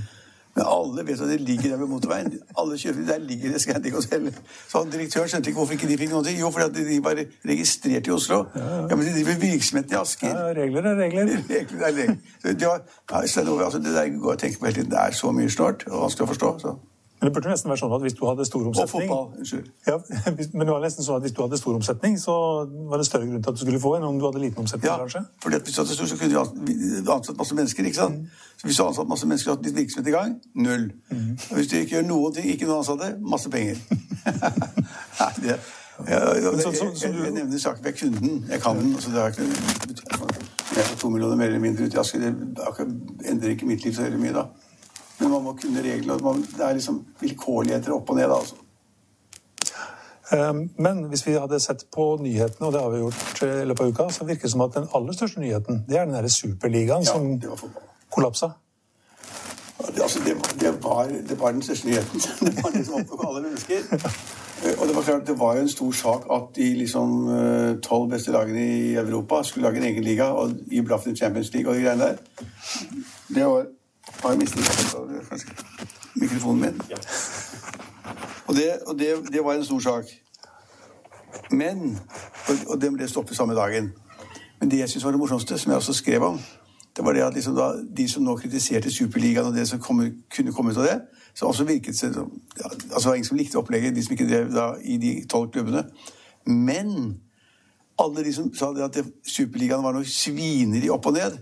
[0.67, 2.33] alle vet at det ligger der ved motorveien.
[2.59, 4.35] Alle kjører, Der ligger det Scandic Hotel.
[4.69, 6.39] Så han direktøren skjønte ikke hvorfor ikke de fikk noe til.
[6.39, 8.45] Jo, fordi de var registrert i Oslo.
[8.57, 10.29] Ja, Men de driver virksomheten i Asker.
[10.29, 11.33] Ja, regler er regler.
[11.55, 12.17] Regler er regler.
[12.43, 14.91] Så Det, var, ja, altså det der går jeg og tenker på hele tiden.
[14.91, 16.53] Det er så mye snålt og vanskelig å forstå.
[16.65, 16.77] Så.
[17.21, 19.39] Men det burde nesten være sånn at hvis du hadde stor Og omsetning fotball.
[19.39, 19.71] Unnskyld.
[19.87, 19.97] ja,
[20.55, 22.35] Men det var nesten sånn at hvis du hadde stor omsetning, så
[22.91, 24.87] var det større grunn til at du skulle få en om du hadde liten omsetning,
[24.91, 25.25] Ja, kanskje?
[25.43, 26.45] fordi hvis du hadde stor, så kunne
[27.05, 27.85] du ansatt masse mennesker.
[27.91, 28.29] ikke sant?
[28.59, 30.87] Så Hvis du hadde ansatt masse mennesker og hatt litt virksomhet i gang, null.
[31.51, 33.83] Og hvis du ikke gjør noen ting, ikke noen ansatte, masse penger.
[35.21, 35.59] Nei, det,
[36.09, 38.45] ja, ja, så- jeg, så jeg, jeg nevner saken ved kunden.
[38.51, 38.95] Jeg kan den.
[38.95, 39.51] altså det har ikke
[40.77, 42.19] Jeg får to millioner mer eller mindre ut i Asker.
[42.21, 44.45] Det endrer ikke mitt liv så veldig mye, da.
[45.21, 46.15] Men man må kunne regler.
[46.25, 48.31] og Det er liksom vilkårligheter opp og ned.
[48.31, 48.55] altså.
[50.33, 53.81] Um, Men hvis vi hadde sett på nyhetene, og det har vi gjort i løpet
[53.85, 56.29] av uka, så virker det som at den aller største nyheten, det er den derre
[56.29, 57.41] superligaen Ja, som
[58.13, 58.51] kollapsa.
[59.79, 62.21] Det, altså, det, var- det, var, det var den største nyheten.
[62.53, 63.79] Det var det som opptok alle mennesker.
[64.65, 67.77] Eh, Og det var klart, det var jo en stor sak at de liksom eh,
[67.83, 71.53] tolv beste lagene i Europa skulle lage en egen liga og gi blaffen i Champions
[71.55, 72.17] League og de greiene der.
[73.35, 73.67] Det var
[74.23, 74.65] Har jeg mistet
[75.29, 75.55] kanskje
[76.15, 76.81] mikrofonen min?
[78.47, 80.05] Og, det, og det, det var en stor sak.
[81.51, 81.99] Men
[82.49, 83.93] Og, og det ble stoppet samme dagen.
[84.61, 86.41] Men det jeg syns var det morsomste, som jeg også skrev om,
[86.97, 90.01] det var det at liksom da, de som nå kritiserte Superligaen og det som kom,
[90.35, 90.97] kunne komme ut av det,
[91.35, 94.27] så også virket som ja, altså Det var ingen som likte opplegget, de som ikke
[94.27, 95.85] drev da i de tolv klubbene.
[96.47, 97.21] Men
[97.99, 101.39] alle de som sa det at Superligaen var noe svineri opp og ned,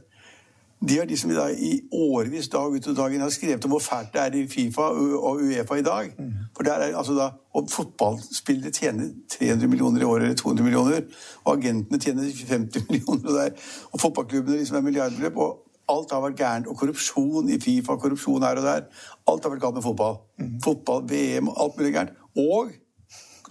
[0.80, 3.64] de er de som i, dag, i årevis dag ut og dag inn har skrevet
[3.64, 6.10] om hvor fælt det er i Fifa og Uefa i dag.
[6.56, 11.00] For der er altså da, Og fotballspillere tjener 300 millioner i året eller 200 millioner.
[11.44, 13.28] Og agentene tjener 50 millioner.
[13.28, 13.50] Og, der,
[13.92, 15.36] og fotballklubbene liksom er milliardbeløp.
[15.36, 15.58] Og
[15.88, 16.68] alt har vært gærent.
[16.68, 18.84] Og korrupsjon i Fifa, korrupsjon her og der.
[19.26, 20.20] Alt har vært galt med fotball.
[20.38, 20.60] Mm.
[20.64, 22.12] Fotball, VM, alt mulig gærent.
[22.36, 22.70] Og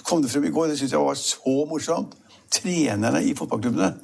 [0.06, 2.14] kom det frem i går, det syns jeg var så morsomt,
[2.54, 3.96] trenerne i fotballklubbene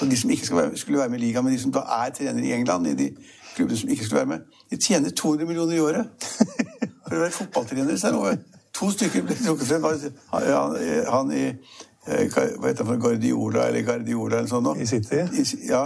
[0.00, 2.46] de som ikke være, skulle være med i ligaen, men de som da er trenere
[2.46, 3.10] i England, i de
[3.54, 4.38] klubbene som ikke skulle være med,
[4.70, 6.28] de tjener 200 millioner i året
[7.06, 7.96] for å være fotballtrener.
[7.96, 8.38] Så er det
[8.74, 9.88] to stykker ble trukket frem.
[10.32, 10.76] Han,
[11.12, 15.22] han i eh, hva heter han, Guardiola eller Guardiola eller sånn I City?
[15.68, 15.84] Ja.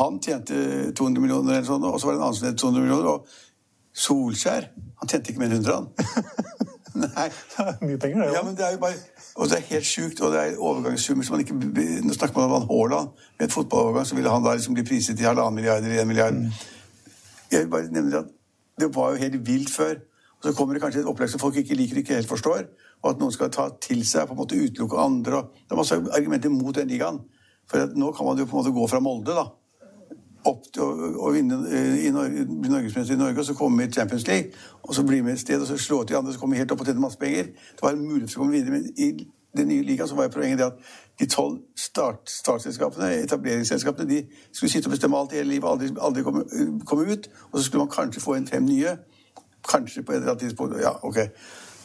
[0.00, 2.86] Han tjente 200 millioner eller sånn, og så var det en annen som tjente 200
[2.86, 3.10] millioner.
[3.12, 3.26] Og
[3.92, 4.70] Solskjær
[5.02, 6.70] han tjente ikke mer enn 100, han.
[7.02, 7.28] Nei.
[7.86, 8.34] Mye penger, det.
[8.34, 8.98] Ja, men det er jo bare,
[9.36, 11.56] og det er helt sjukt, og det er overgangssummer som man ikke
[12.04, 13.08] Nå snakker man om han Haaland.
[13.38, 16.08] Med et fotballovergang så ville han da liksom bli priset i halvannen milliard eller én
[16.08, 16.34] milliard.
[16.34, 16.50] Mm.
[17.52, 18.32] Jeg vil bare nevne at
[18.80, 19.94] det var jo helt vilt før.
[20.38, 22.66] Og så kommer det kanskje et opplegg som folk ikke liker ikke helt forstår.
[23.02, 25.42] Og at noen skal ta til seg på en måte utelukke andre.
[25.42, 27.20] Og det er masse argumenter mot den ligaen.
[27.70, 29.48] For nå kan man jo på en måte gå fra Molde, da
[30.44, 31.58] opp til å, å vinne
[32.02, 34.50] i Norge, norgesmester i Norge, og så komme i Champions League.
[34.82, 36.72] Og så bli med et sted, og så slå til de andre, så komme helt
[36.74, 37.52] opp og tjene masse penger.
[37.52, 38.78] Det var en mulighet for å komme videre.
[38.78, 39.26] Men i
[39.56, 44.70] den nye ligaen så var poenget det at de tolv start, startselskapene, etableringsselskapene, de skulle
[44.72, 46.44] sitte og bestemme alt i hele livet, aldri, aldri komme,
[46.86, 47.28] komme, ut.
[47.50, 48.96] Og så skulle man kanskje få inn fem nye.
[49.68, 50.80] Kanskje på et eller annet tidspunkt.
[50.82, 51.18] Ja, ok.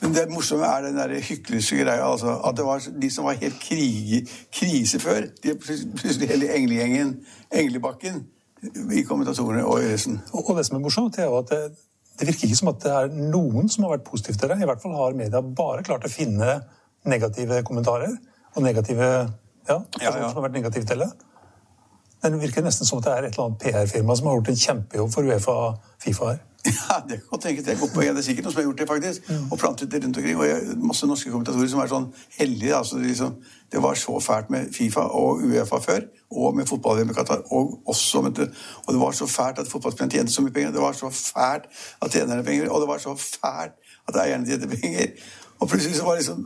[0.01, 2.05] Men det morsomme er den der hyklerske greia.
[2.11, 7.15] Altså, at det var de som var helt krig, krise før, de plutselig hele englegjengen,
[7.51, 8.25] Englebakken
[8.63, 10.19] i kommentatorene og i resten.
[10.33, 11.61] Og det som er morsomt, er jo at det,
[12.19, 14.59] det, virker ikke som at det er noen som har vært positive til det.
[14.61, 16.59] I hvert fall har media bare klart å finne
[17.07, 18.17] negative kommentarer
[18.55, 20.29] og negative ja, personer ja, ja.
[20.31, 21.11] som har vært negative til det.
[22.23, 24.53] Men Det virker nesten som at det er et eller annet PR-firma som har gjort
[24.53, 25.57] en kjempejobb for Uefa
[26.01, 26.39] Fifa her.
[26.67, 27.65] Ja, det kan godt tenkes.
[27.65, 28.09] Det er godt poeng.
[28.09, 29.29] Det er sikkert noen som har gjort det, faktisk.
[29.51, 30.37] Og plantet det rundt omkring.
[30.37, 32.75] Og jeg, masse norske kommentatorer som er sånn heldige.
[32.77, 33.37] Altså, liksom,
[33.71, 37.43] det, var så fælt med Fifa og Uefa før, og med fotball-VM i Qatar.
[37.55, 40.75] Og, også, og det var så fælt at fotballspillerne tjente så mye penger.
[40.75, 41.69] Det var så fælt
[42.01, 42.69] at tjenerne penger.
[42.69, 43.77] Og det var så fælt
[44.07, 45.11] at eierne tjente penger.
[45.59, 46.45] Og plutselig så var det liksom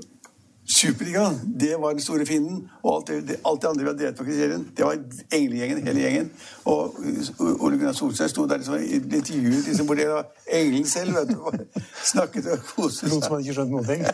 [0.72, 2.70] Superligaen, det var den store fienden.
[2.84, 4.98] Og alt det, alt det andre vi hadde drevet på serien, det var
[5.34, 6.30] englegjengen, hele gjengen.
[6.66, 6.96] Og
[7.40, 11.16] Ole Gunnar Solskjær sto der liksom, intervjuet liksom, hvor det var engelen selv.
[11.16, 11.82] vet du,
[12.14, 13.16] Snakket og koste seg.
[13.16, 14.06] Lot som han ikke skjønte noen ting?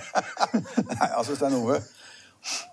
[0.93, 1.77] Nei, altså Stein Ove.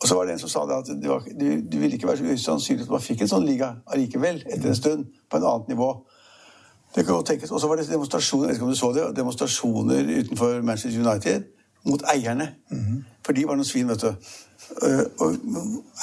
[0.00, 2.08] Og så var det en som sa det at det, var, det, det ville ikke
[2.08, 5.48] være så usannsynlig at man fikk en sånn liga allikevel, etter en stund, på et
[5.50, 5.90] annet nivå.
[6.94, 7.50] Det kan godt tenkes.
[7.50, 11.04] Og så var det demonstrasjoner jeg vet ikke om du så det, demonstrasjoner utenfor Manchester
[11.04, 11.50] United
[11.84, 12.54] mot eierne.
[12.70, 13.02] Mm -hmm.
[13.24, 14.14] For de var noen svin, vet du.
[14.82, 14.88] Uh,
[15.20, 15.34] og,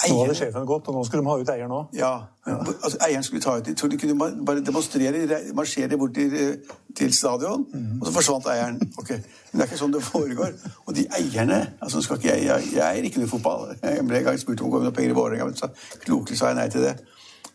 [0.05, 1.85] eierne, nå hadde sjefen gått, og nå skulle de ha ut eieren òg.
[1.97, 2.11] Ja.
[2.47, 2.57] ja.
[2.83, 3.75] Altså, eieren skulle ta ut dem.
[3.75, 6.57] tror de kunne bare demonstrere, marsjere bort til,
[6.95, 8.01] til stadion, mm -hmm.
[8.01, 8.93] og så forsvant eieren.
[8.97, 9.15] Okay.
[9.51, 10.51] Men det er ikke sånn det foregår.
[10.85, 13.75] Og de eierne altså skal ikke Jeg, jeg, jeg eier ikke noe fotball.
[13.83, 15.67] Jeg ble en gang spurt om å gå med penger i Vålerenga, men så
[16.05, 16.95] klokelig sa jeg nei til det.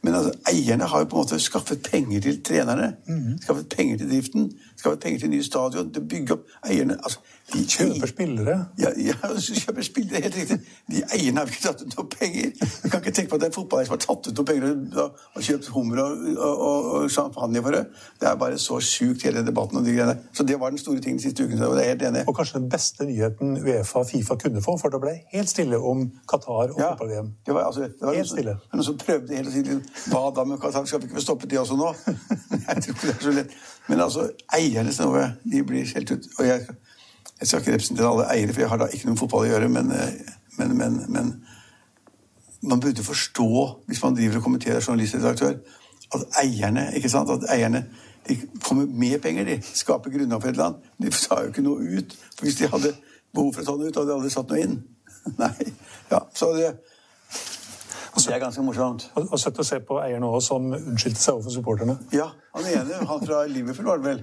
[0.03, 2.97] Men altså, eierne har jo på en måte skaffet penger til trenerne.
[3.09, 3.43] Mm -hmm.
[3.43, 4.53] Skaffet penger til driften.
[4.77, 5.93] Skaffet penger til nye stadion.
[5.93, 6.95] Til å bygge opp eierne.
[6.95, 7.19] altså
[7.53, 8.55] de kjøper spillere?
[8.79, 9.15] Ja, ja
[9.63, 10.57] kjøper spillere, helt riktig.
[10.91, 12.51] De eierne har ikke tatt ut noe penger.
[12.83, 14.67] Du kan ikke tenke på at det er fotballeier som har tatt ut noe penger
[15.05, 17.85] og, og kjøpt hummer og, og, og, champagne for det.
[18.19, 20.17] Det er bare så sjukt, hele debatten om de greiene.
[20.35, 21.69] Så det var den store tingen de siste ukene.
[21.69, 22.25] Og det er helt enig.
[22.27, 25.79] Og kanskje den beste nyheten Uefa og Fifa kunne få, for det ble helt stille
[25.79, 27.31] om Qatar og ja, fotball-VM.
[27.47, 28.57] Det var, altså, det var helt stille.
[28.75, 30.91] Noen som prøvde hele tiden Hva da med Qatar?
[30.91, 31.95] Skal vi ikke få stoppet de også nå?
[32.67, 33.57] Jeg tror ikke det er så lett.
[33.87, 34.91] Men altså, eierne
[35.47, 36.29] de blir helt ut.
[36.39, 36.67] Og jeg
[37.41, 39.69] jeg skal ikke representere alle eiere, for jeg har da ikke noe fotball å gjøre,
[39.69, 41.33] men, eh, men, men, men
[42.67, 43.49] man burde forstå,
[43.87, 45.59] hvis man driver og kommenterer journalistredaktør,
[46.15, 47.85] at eierne ikke sant, at eierne
[48.29, 49.61] de kommer med penger, de.
[49.63, 50.91] Skaper grunnlag for et eller annet.
[51.03, 52.17] De sa jo ikke noe ut.
[52.35, 52.93] For hvis de hadde
[53.35, 54.81] behov for å ta noe ut, hadde de aldri satt noe inn.
[55.43, 55.69] Nei.
[56.11, 56.73] Ja, så det,
[58.25, 59.07] det er ganske morsomt.
[59.15, 61.97] Og, og søtt å se på eieren òg, som unnskyldte seg overfor supporterne.
[62.17, 64.23] Ja, han ene, han fra Liverpool, var det vel.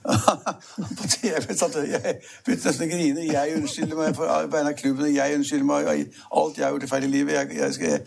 [0.98, 2.14] på TV satt jeg
[2.46, 3.26] begynte nesten å grine.
[3.26, 5.10] Jeg unnskylder meg for av klubben.
[5.12, 7.36] Jeg unnskylder meg alt jeg har gjort feil i livet.
[7.36, 7.98] Jeg, jeg skal,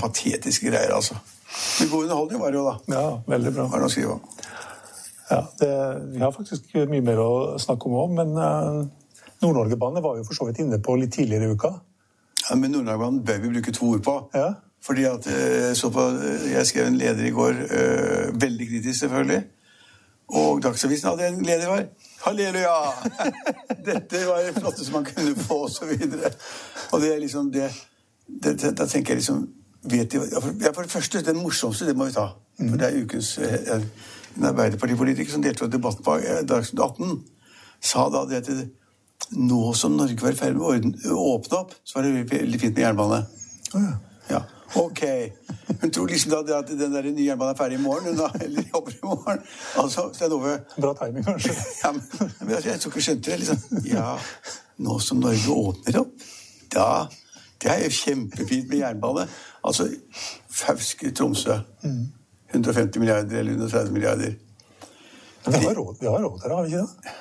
[0.00, 1.18] patetiske greier, altså.
[1.80, 2.94] Men god underholdning var det jo, da.
[2.94, 3.68] Ja, veldig bra.
[3.72, 4.24] Var det å skrive om.
[5.30, 5.70] Ja, det,
[6.14, 7.30] Vi har faktisk mye mer å
[7.62, 8.80] snakke om òg, men uh,
[9.42, 11.74] Nord-Norge-banen var jo for så vidt inne på litt tidligere i uka.
[12.50, 14.16] Ja, men Nord-Norge-banen bør vi bruke to ord på.
[14.34, 14.52] Ja.
[14.82, 16.04] Fordi at uh, på,
[16.50, 19.42] Jeg skrev en leder i går, øh, veldig kritisk selvfølgelig
[20.30, 21.86] og Dagsavisen hadde en leder i var.
[22.24, 22.74] Halleluja!
[23.88, 26.30] Dette var det flotteste man kunne få, og så videre.
[26.92, 27.70] Og det er liksom det,
[28.42, 29.48] det, det Da tenker jeg liksom
[29.82, 30.20] vet de,
[30.62, 32.28] ja, For det første, den morsomste, det må vi ta.
[32.60, 33.80] For det er ukens eh,
[34.36, 37.16] En Arbeiderpartipolitiker som deltok i debatten på eh, Dagsnytt 18,
[37.82, 38.50] sa da det at
[39.30, 42.74] nå som Norge var i ferd med å åpne opp, så var det veldig fint
[42.74, 43.20] med jernbane.
[44.30, 44.40] Ja,
[44.80, 45.02] ok.
[45.80, 48.30] Hun tror liksom da at den der nye jernbanen er ferdig i morgen, hun da,
[48.44, 49.42] eller jobber i morgen.
[49.82, 51.54] Altså, Stein Ove, Bra timing, kanskje.
[51.84, 52.02] ja, men,
[52.40, 53.38] men altså, jeg tror ikke skjønte det.
[53.44, 53.82] liksom.
[53.90, 54.10] Ja,
[54.86, 56.28] nå som Norge åpner opp,
[56.74, 56.90] da
[57.60, 59.26] Det er jo kjempefint med jernbane.
[59.68, 59.90] Altså,
[60.48, 61.58] Fauske, Tromsø.
[62.50, 64.38] 150 milliarder eller 130 milliarder.
[65.44, 67.12] Men vi har råd, vi har råd til det, har vi ikke det?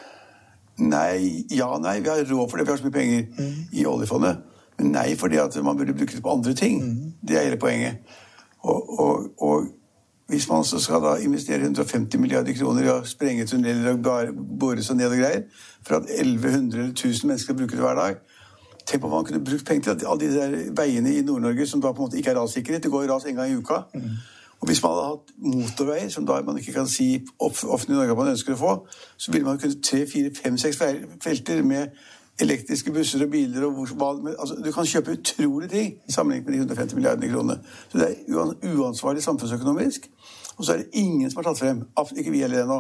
[0.79, 3.25] Nei, ja, nei, vi har råd for det, vi har så mye penger
[3.71, 4.45] i oljefondet.
[4.79, 6.79] Men nei, fordi at man burde bruke det på andre ting.
[7.27, 7.99] Det er hele poenget.
[8.63, 9.67] Og, og, og
[10.29, 14.83] hvis man så skal da investere 150 milliarder kroner i å sprenge tunneler og bore
[14.85, 15.45] seg ned og greier,
[15.83, 18.19] for at 1100 eller 1000 mennesker bruker det hver dag
[18.89, 21.81] Tenk på om man kunne brukt penger til alle de der veiene i Nord-Norge som
[21.81, 22.83] da på en måte ikke er rassikkerhet.
[22.83, 23.83] Det går ras en gang i uka.
[24.60, 28.15] Og hvis man hadde hatt motorveier, som da man ikke kan si offentlig i Norge
[28.19, 28.74] man ønsker å få,
[29.17, 30.80] så ville man kunne tre, fire, fem, seks
[31.24, 31.95] felter med
[32.39, 36.60] elektriske busser og biler og hva, altså, Du kan kjøpe utrolige ting sammenlignet med de
[36.60, 37.58] 150 milliardene kroner.
[37.91, 40.10] Så det er uansvarlig samfunnsøkonomisk.
[40.58, 41.84] Og så er det ingen som har tatt frem,
[42.17, 42.80] ikke vi heller ennå,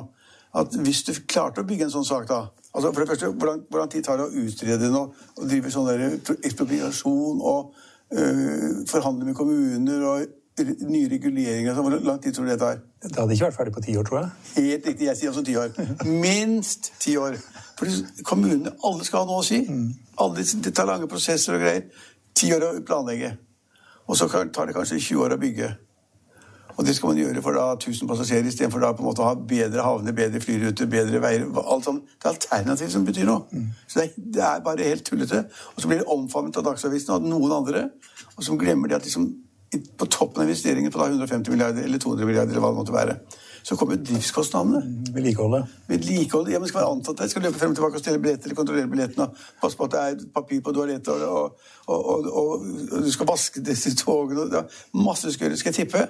[0.55, 3.77] at hvis du klarte å bygge en sånn sak da altså For det første, hvor
[3.79, 5.87] lang, tid tar det å utrede den og, og drive sånn
[6.45, 7.73] ekspropriasjon og
[8.13, 11.73] øh, forhandle med kommuner og nye reguleringer?
[11.73, 12.79] Hvor lang tid tror du det tar?
[13.03, 14.29] Det hadde ikke vært ferdig på ti år, tror jeg.
[14.55, 15.75] Helt riktig, jeg sier også ti år.
[16.25, 17.37] Minst ti år.
[17.79, 19.61] For kommunene, alle skal ha noe å si.
[20.19, 21.85] Alle, det tar lange prosesser og greier.
[22.35, 23.35] Ti år å planlegge.
[24.09, 25.69] Og så tar det kanskje 20 år å bygge.
[26.79, 29.27] Og det skal man gjøre for da 1000 passasjerer istedenfor da på en måte å
[29.27, 31.43] ha bedre havner, bedre flyruter, bedre veier.
[31.59, 32.05] Alt sånt.
[32.15, 33.65] Det er alternativ som betyr noe.
[33.83, 35.41] Så det er, det er bare helt tullete.
[35.75, 37.83] Og så blir det omfavnet av Dagsavisen og noen andre,
[38.37, 39.27] og som glemmer det at liksom
[39.69, 42.95] på toppen av investeringen på da 150 milliarder eller 200 milliarder, eller hva det måtte
[42.95, 43.15] være,
[43.63, 44.81] så kommer driftskostnadene.
[45.13, 45.75] Vedlikeholdet.
[45.87, 48.57] Vedlikeholdet, ja, men skal være ansatte, skal løpe frem og tilbake og stelle billetter eller
[48.57, 49.27] kontrollere billettene.
[49.27, 52.65] og Passe på at det er papir på toalettet, og, og, og, og,
[53.05, 54.47] du skal vaske disse togene.
[54.47, 55.61] og er masse du skal gjøre.
[55.61, 56.07] Skal jeg tippe?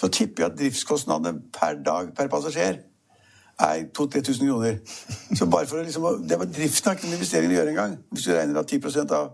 [0.00, 2.78] Så tipper jeg at driftskostnadene per dag per passasjer
[3.58, 4.80] er 2000-3000 kroner.
[5.34, 7.98] Så bare for å liksom, Det var driften av ikke noen investeringen å gjøre engang.
[8.10, 9.30] Hvis du regner da 10% av,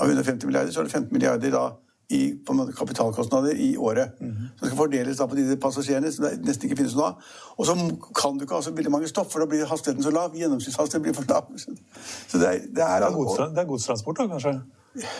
[0.00, 1.66] av 150 milliarder, så er det 15 milliarder da
[2.10, 4.14] i måte kapitalkostnader i året.
[4.58, 7.32] Som skal fordeles da på de passasjerene som det nesten ikke finnes noe av.
[7.58, 7.74] Og så
[8.14, 10.36] kan du ikke ha så veldig mange stopp, for da blir hastigheten så lav.
[10.36, 11.50] Gjennomsnittshastigheten blir for lav.
[12.30, 14.60] Så det er, det er, Det er, gods, det er godstransport, da, kanskje?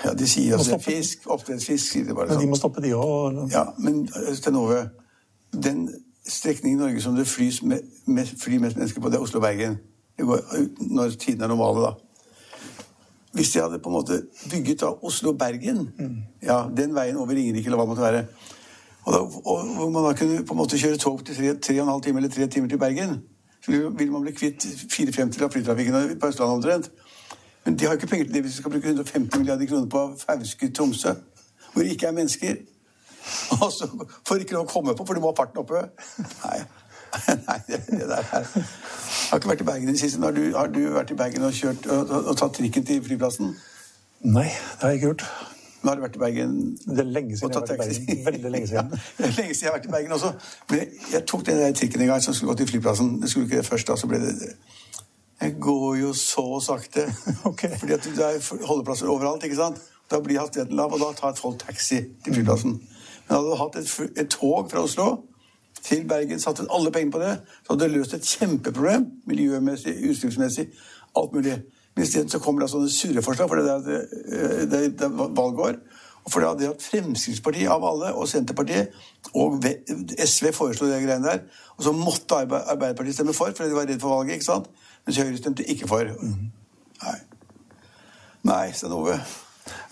[0.05, 2.51] Ja, de sier altså Må det er fisk, oppdrettsfisk, sier de bare Men de sånn.
[2.51, 3.42] må stoppe, de òg.
[3.53, 4.87] Ja, men Stenove,
[5.53, 5.88] Sten den
[6.29, 9.79] strekningen i Norge som det flys me, me, flyr mest mennesker på, det er Oslo-Bergen.
[10.18, 11.92] Det går ut Når tidene er normale, da.
[13.33, 15.81] Hvis de hadde på en måte bygget da Oslo-Bergen,
[16.43, 18.23] ja, den veien over Ringerike eller hva det måtte være,
[19.07, 21.75] og, da, og hvor man da kunne på en måte kjøre tog til tre, tre
[21.81, 23.19] og en halv time eller tre timer til Bergen,
[23.65, 26.91] så ville- man bli kvitt fire femtedeler av flytrafikken på Østlandet omtrent.
[27.65, 30.03] Men de har ikke penger til det hvis de skal bruke 150 milliarder kroner på
[30.23, 31.15] Fauske, Tromsø,
[31.73, 32.57] hvor det ikke er mennesker.
[33.62, 33.89] Og så
[34.29, 35.83] får ikke lov å komme på, for de må ha farten oppe.
[36.45, 36.61] Nei,
[37.48, 40.20] Nei det, det der er Jeg har ikke vært i Bergen i det siste.
[40.22, 43.02] Har du, har du vært i Bergen og, kjørt, og, og, og tatt trikken til
[43.05, 43.52] flyplassen?
[44.24, 45.26] Nei, det har jeg ikke gjort.
[45.81, 48.14] Men har du vært i Bergen Det er lenge siden jeg har vært i?
[48.14, 48.24] Bergen.
[48.26, 48.94] Veldig lenge siden.
[49.18, 50.33] Ja, det lenge siden jeg har vært i Bergen også.
[50.70, 53.12] Men jeg, jeg tok den der trikken en gang som skulle gå til flyplassen.
[53.22, 54.35] Det skulle ikke det først, da, så ble det
[55.40, 57.07] Jeg går jo så sakte.
[57.50, 57.79] okay.
[57.79, 59.79] Fordi at det er holdeplasser overalt, ikke sant?
[60.11, 62.76] Da blir hastigheten lav, og da tar folk taxi til flyplassen.
[63.29, 65.07] Men hadde du hatt et, et tog fra Oslo
[65.87, 69.07] til Bergen, satte alle pengene på det, så hadde det løst et kjempeproblem.
[69.31, 70.66] Miljømessig, utslippsmessig,
[71.16, 71.61] alt mulig.
[71.94, 75.79] Men isteden så kommer det sånne surreforslag, for det er det, er valgår.
[76.27, 78.90] Og for det hadde at Fremskrittspartiet av alle, og Senterpartiet
[79.38, 79.62] og
[80.18, 81.46] SV foreslo det greiene der.
[81.79, 84.40] Og så måtte Arbeiderpartiet stemme for, fordi de var redd for valget.
[84.40, 84.66] ikke sant?
[85.07, 86.11] Mens Høyre stemte ikke for.
[87.07, 87.18] Nei.
[88.46, 89.20] Nei, Stein Ove.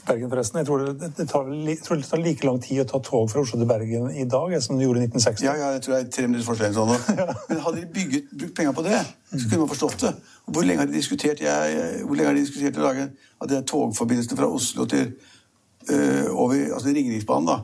[0.06, 0.60] Bergen, forresten.
[0.60, 3.30] Jeg tror det, det, tar, jeg tror det tar like lang tid å ta tog
[3.32, 5.46] fra Oslo til Bergen i dag som det gjorde i 1960.
[5.46, 6.76] Ja, ja, jeg tror det er tre minutters forskjell.
[6.76, 6.92] Sånn.
[7.20, 7.38] ja.
[7.48, 9.00] Men hadde de bygget, brukt penger på det,
[9.32, 10.12] så kunne man forstått det.
[10.44, 13.58] Hvor lenge har de diskutert jeg, hvor lenge har de diskutert å lage at det
[13.60, 15.10] er togforbindelsen fra Oslo til
[15.90, 17.60] øh, over, altså Ringeriksbanen, da,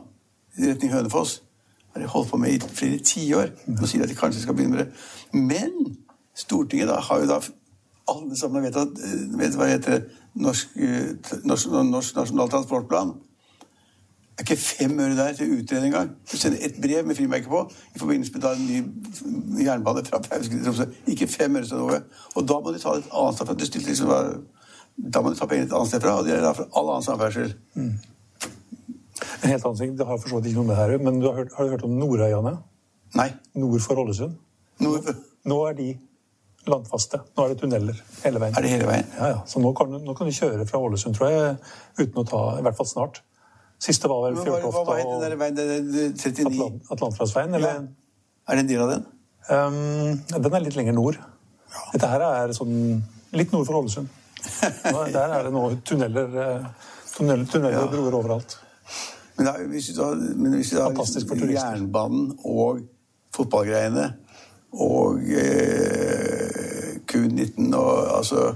[0.57, 1.39] i retning Hønefoss?
[1.93, 3.49] har de holdt på med i flere tiår.
[3.67, 4.91] Nå sier de at de kanskje skal begynne med det.
[5.35, 5.97] Men
[6.35, 7.39] Stortinget da, har jo da
[8.11, 11.15] alle sammen vet at øh, vet hva heter det, norsk, øh,
[11.45, 13.13] norsk, norsk nasjonal transportplan.
[14.31, 16.13] Det er ikke fem øre der til å utrede engang.
[16.31, 17.59] Du sender et brev med frimerke på
[17.95, 18.63] i forbindelse med en
[19.55, 20.87] ny jernbane fra Fauske til Tromsø.
[21.07, 22.01] Ikke fem øre til Norge.
[22.35, 23.53] Og da må de ta det et annet sted fra.
[23.59, 24.39] Du stilte liksom bare-
[25.11, 26.89] Da må de ta pengene et annet sted fra, og det er da fra all
[26.89, 27.53] annen samferdsel.
[29.43, 31.19] En helt annen ting, Det har for så vidt ikke noe med det her men
[31.19, 32.57] du har, hørt, har du hørt om Nordøyane?
[33.15, 33.33] Nei.
[33.55, 34.35] Nord for Ålesund?
[34.79, 34.99] Noe,
[35.45, 35.97] Nå er de
[36.69, 37.21] landfaste.
[37.37, 38.55] Nå er det tunneler hele veien.
[38.57, 39.07] Er det hele veien?
[39.17, 39.39] Ja, ja.
[39.49, 41.55] Så nå kan, nå kan du kjøre fra Ålesund, tror jeg,
[41.99, 43.21] uten å ta I hvert fall snart.
[43.81, 46.45] Siste var vel Fjørtofta var den og der veien, den der 39?
[46.51, 47.57] Atlant Atlanterhavsveien.
[47.57, 47.81] Eller Ja.
[48.49, 49.03] Er det en del av den?
[49.49, 51.17] Um, den er litt lenger nord.
[51.93, 52.73] Dette her er sånn
[53.37, 54.09] litt nord for Ålesund.
[55.13, 56.33] Der er det nå tunneler,
[57.13, 57.83] tunneler, tunneler, ja.
[57.85, 58.57] og broer overalt.
[59.37, 60.01] Men, da, hvis du
[60.35, 61.53] men hvis du for turister.
[61.53, 62.81] jernbanen og
[63.35, 64.09] fotballgreiene
[64.71, 66.40] og eh,
[67.21, 68.53] Q19 og altså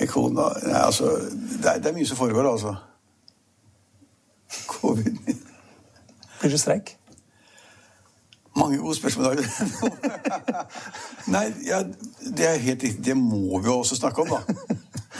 [0.00, 1.10] Ekona Nei, altså
[1.62, 2.74] det er, det er mye som foregår, altså.
[4.68, 5.16] Covid
[6.40, 6.96] Blir det streik?
[8.56, 9.24] Mange gode spørsmål.
[9.24, 9.36] Dag.
[11.34, 11.80] Nei, ja,
[12.36, 13.04] det er helt riktig.
[13.04, 14.76] Det må vi jo også snakke om, da.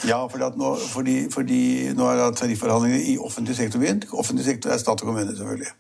[0.08, 4.06] Ja, fordi, nå, fordi, fordi nå er da tarifforhandlingene i offentlig sektor begynt.
[4.12, 5.72] Offentlig sektor er stat og kommune, selvfølgelig.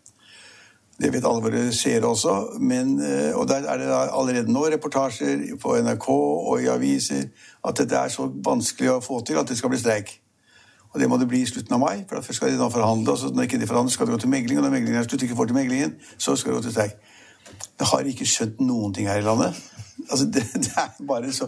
[1.00, 2.58] Det vet alle våre seere også.
[2.60, 7.24] Men, eh, og der er det allerede nå reportasjer på NRK og i aviser
[7.64, 10.20] at dette er så vanskelig å få til at det skal bli streik.
[10.94, 13.10] Og det må det bli i slutten av mai, for først skal de da forhandle,
[13.10, 15.08] og så når ikke de forhandler, skal det gå til megling, og når meglingen er
[15.08, 16.94] slutt, ikke får til meglingen, så skal det gå til streik.
[17.78, 19.56] Det har ikke skjønt noen ting her i landet.
[20.10, 21.46] Altså, det, det er bare så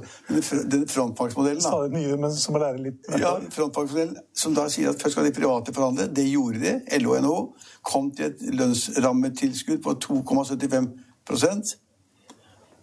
[0.70, 1.68] Den frontfagsmodellen, da.
[1.68, 3.09] Stadig nye, men som må lære litt.
[3.20, 6.07] Ja, frontfagsmodellen, som da sier at først skal de private forhandle.
[6.16, 7.00] Det gjorde de.
[7.02, 7.40] LO og NHO
[7.86, 11.74] kom til et lønnsrammetilskudd på 2,75%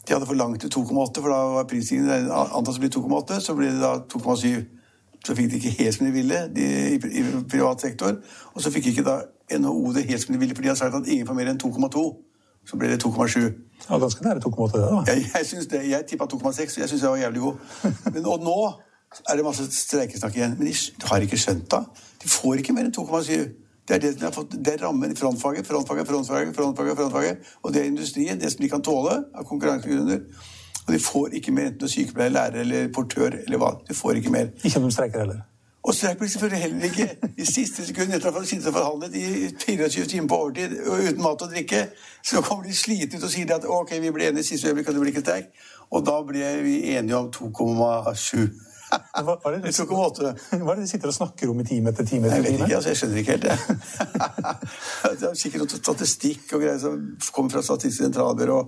[0.07, 3.39] De hadde forlangt til 2,8, for da var prisstigningen antatt å bli 2,8.
[3.39, 4.65] Så ble det da 2,7.
[5.23, 8.19] Så fikk de ikke helt som de ville de, i, i privat sektor.
[8.53, 9.21] Og så fikk ikke da
[9.55, 11.61] NHO det helt som de ville, for de har sagt at ingen får mer enn
[11.63, 12.03] 2,2.
[12.69, 13.39] Så ble det 2,7.
[13.89, 15.03] Ja, ganske nære 2,8 det, da.
[15.11, 17.55] Jeg, jeg, synes det, jeg tippa 2,6, og jeg syns jeg var jævlig god.
[18.13, 18.57] Men, og nå
[19.29, 20.55] er det masse streikesnakk igjen.
[20.59, 21.83] Men de har ikke skjønt det.
[22.23, 23.35] De får ikke mer enn 2,7.
[23.83, 27.55] Det er det de har fått, det er rammen i frontfaget, frontfaget, frontfaget, frontfaget, frontfaget.
[27.63, 30.21] Og det er industrien, det som de kan tåle av konkurransegrunner.
[30.85, 33.73] Og de får ikke mer enten sykepleier, lærer eller portør eller hva.
[33.87, 34.53] De får ikke mer.
[34.63, 35.43] Ikke om de streiker heller.
[35.83, 39.15] Og streik blir selvfølgelig heller ikke i siste sekund etter å ha sittet og forhandlet
[39.19, 41.81] i 24 timer på overtid uten mat og drikke.
[42.23, 44.87] Så kommer de slitne ut og sier at ok, vi ble enige i siste øyeblikk,
[44.87, 45.49] og det blir ikke streik.
[45.91, 48.45] Og da ble vi enige om 2,7.
[48.93, 49.71] Hva, hva, er det,
[50.61, 52.45] hva er det de sitter og snakker om i time etter time etter time?
[52.45, 53.55] Jeg vet ikke, altså, jeg skjønner ikke helt det.
[55.21, 56.99] det er sikkert noe statistikk og greier som
[57.33, 58.59] kommer fra Statistisk sentralbyrå.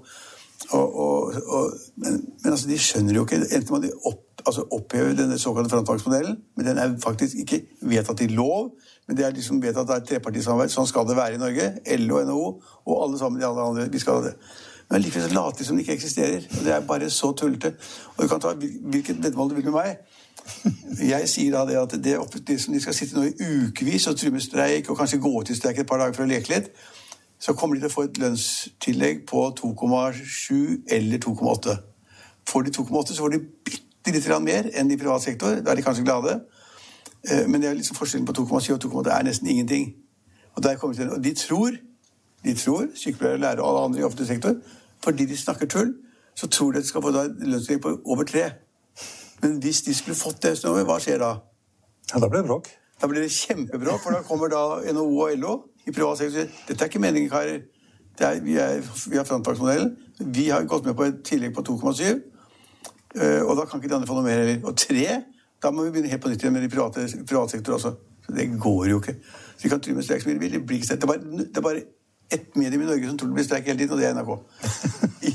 [0.72, 4.68] Og, og, og, men, men altså, de skjønner jo ikke Enten må de opp, altså,
[4.72, 8.72] oppheve denne såkalte frontfagsmodellen, men den er faktisk ikke vedtatt i lov.
[9.08, 10.74] Men det er liksom vedtatt at det er et trepartisamarbeid.
[10.74, 11.72] Sånn skal det være i Norge.
[12.02, 12.46] LO, NHO
[12.86, 13.90] og alle sammen de alle andre.
[13.92, 14.36] Vi skal ha det.
[14.90, 16.46] Men likevel så later de som det ikke eksisterer.
[16.58, 17.74] Og det er bare så tullete.
[18.16, 19.96] Og du kan ta hvilket veddemål du vil med meg.
[21.02, 22.18] Jeg sier da det at det,
[22.48, 25.32] det som de skal sitte nå i ukevis og true med streik, og kanskje gå
[25.40, 26.70] ut i streik et par dager for å leke litt,
[27.42, 31.76] så kommer de til å få et lønnstillegg på 2,7 eller 2,8.
[32.50, 33.82] Får de 2,8, så får de bitte
[34.14, 35.62] litt mer enn i privat sektor.
[35.62, 36.42] Da er de kanskje glade.
[37.30, 39.96] Eh, Men det er liksom forskjellen på 2,7 og 2,8 er nesten ingenting.
[40.56, 41.72] Og, der kommer de, til, og de tror,
[42.44, 44.56] de tror, sykepleiere, lærere og alle andre i offentlig sektor,
[45.04, 45.94] fordi de snakker tull,
[46.36, 48.52] så tror de at de skal få da lønnstillegg på over 3.
[49.42, 51.36] Men hvis de skulle fått det, så hva skjer da?
[52.14, 52.70] Ja, da blir det bråk.
[53.02, 56.84] Da blir det kjempebråk, for da kommer da NHO og LO i privat sektor dette
[56.84, 57.66] er ikke meningen, karer.
[58.16, 58.80] Det er, vi, er,
[59.10, 59.96] vi har frontfagsmodellen.
[60.20, 62.22] Vi har gått med på et tillegg på 2,7.
[63.22, 64.62] Eh, Og da kan ikke de andre få noe mer heller.
[64.64, 65.22] Og tre,
[65.64, 67.96] da må vi begynne helt på nytt igjen med de private, private sektor også.
[68.26, 69.16] Så det går jo ikke.
[69.58, 70.58] Så vi kan true med streik så mye vi vil.
[70.60, 71.02] Det blir ikke streik.
[71.02, 71.86] Det er bare, det er bare
[72.32, 74.32] ett medium i Norge som tror det blir streik hele tiden, og det er NRK.
[75.30, 75.34] I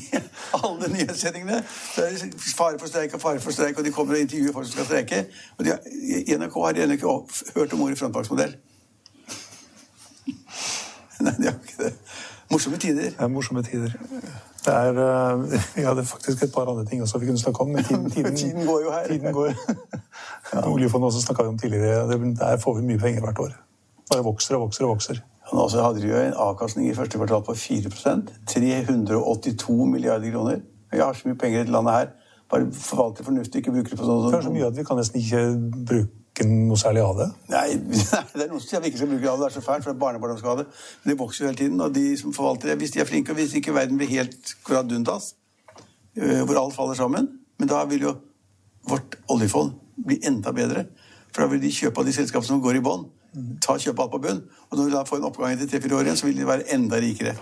[0.65, 1.63] alle nyhetssendingene
[1.95, 4.53] så er det fare for streik og fare for streik, og de kommer og intervjuer
[4.53, 5.25] folk som skal streike.
[5.59, 5.79] Og de har,
[6.27, 7.15] i NRK har de ennå ikke
[7.55, 8.57] hørt om ordet frontfagsmodell.
[11.25, 11.95] Nei, de har ikke det.
[12.51, 13.11] Morsomme tider.
[13.11, 13.95] Det er morsomme tider.
[14.65, 15.43] Det er, eh,
[15.77, 18.37] vi hadde faktisk et par andre ting også vi kunne snakke om, men tiden, tiden,
[18.37, 19.07] Tiden går jo her.
[19.09, 19.53] Tiden går.
[20.75, 22.35] Oljefondet også snakka vi om tidligere.
[22.41, 23.53] Der får vi mye penger hvert år.
[24.13, 25.23] Bare vokser og vokser og vokser.
[25.53, 30.61] Nå så hadde de jo en avkastning i første kvartal på 4% 382 milliarder kroner.
[30.93, 32.07] Vi har så mye penger i dette landet her.
[32.51, 34.99] Bare forvalte fornuftig, ikke bruke det på sånn Det er så mye at vi kan
[34.99, 35.43] nesten ikke
[35.87, 37.29] bruke noe særlig av det.
[37.53, 37.67] Nei,
[38.35, 39.35] det er noen som sier at vi ikke skal bruke det.
[39.41, 40.67] Det er så fælt, for det er barnebarn skal ha det.
[41.03, 43.35] Men det vokser jo hele tiden, og de som forvalter det, hvis de er flinke,
[43.35, 45.35] og hvis ikke verden blir helt dundas,
[46.17, 47.29] øh, hvor alt faller sammen,
[47.59, 48.17] men da vil jo
[48.89, 49.73] vårt oljefond
[50.07, 50.85] bli enda bedre.
[51.31, 53.05] For da vil de kjøpe av de selskapene som går i bånn,
[53.63, 54.43] ta kjøpe alt på bunn.
[54.71, 56.67] Og når de da får en oppgang etter tre-fire år igjen, så vil de være
[56.75, 57.37] enda rikere.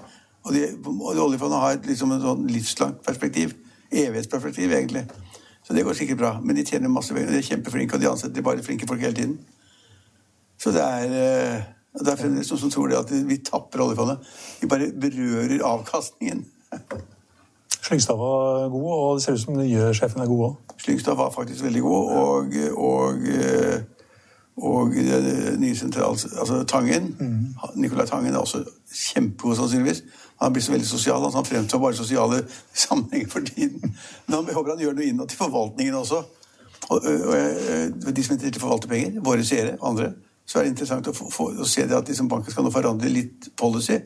[0.45, 3.55] Og, de, og oljefondet har et, liksom et sånn livslangt perspektiv.
[3.89, 5.07] Evighetsperspektiv, egentlig.
[5.69, 6.31] Så det går sikkert bra.
[6.41, 7.29] Men de tjener masse penger.
[7.29, 9.35] De er kjempeflinke, og de ansetter bare flinke folk hele tiden.
[10.59, 11.66] Så det er eh,
[11.99, 14.25] det er fremdeles noen som tror det at vi tapper oljefondet.
[14.62, 16.45] Vi bare berører avkastningen.
[17.85, 20.75] Slyngstad var god, og det ser ut som nye sjefen er god òg.
[20.79, 23.79] Slyngstad var faktisk veldig god, og, og, eh,
[24.57, 24.97] og
[25.61, 26.16] nye sentral...
[26.41, 27.12] Altså Tangen.
[27.21, 27.55] Mm.
[27.77, 28.64] Nicolai Tangen er også
[28.95, 30.05] kjempegod, sannsynligvis.
[30.41, 31.24] Han blir så veldig sosial.
[31.24, 32.43] Altså han fremstår bare sosiale
[32.86, 33.97] sammenhenger for tiden.
[34.26, 36.22] Men jeg håper han gjør noe innad til forvaltningen også.
[36.89, 37.34] Og, og,
[38.07, 40.12] og De som er interessert i å forvalte penger, våre seere og andre,
[40.49, 43.11] så er det interessant å, få, få, å se at liksom banken skal nå forandre
[43.12, 43.99] litt policy.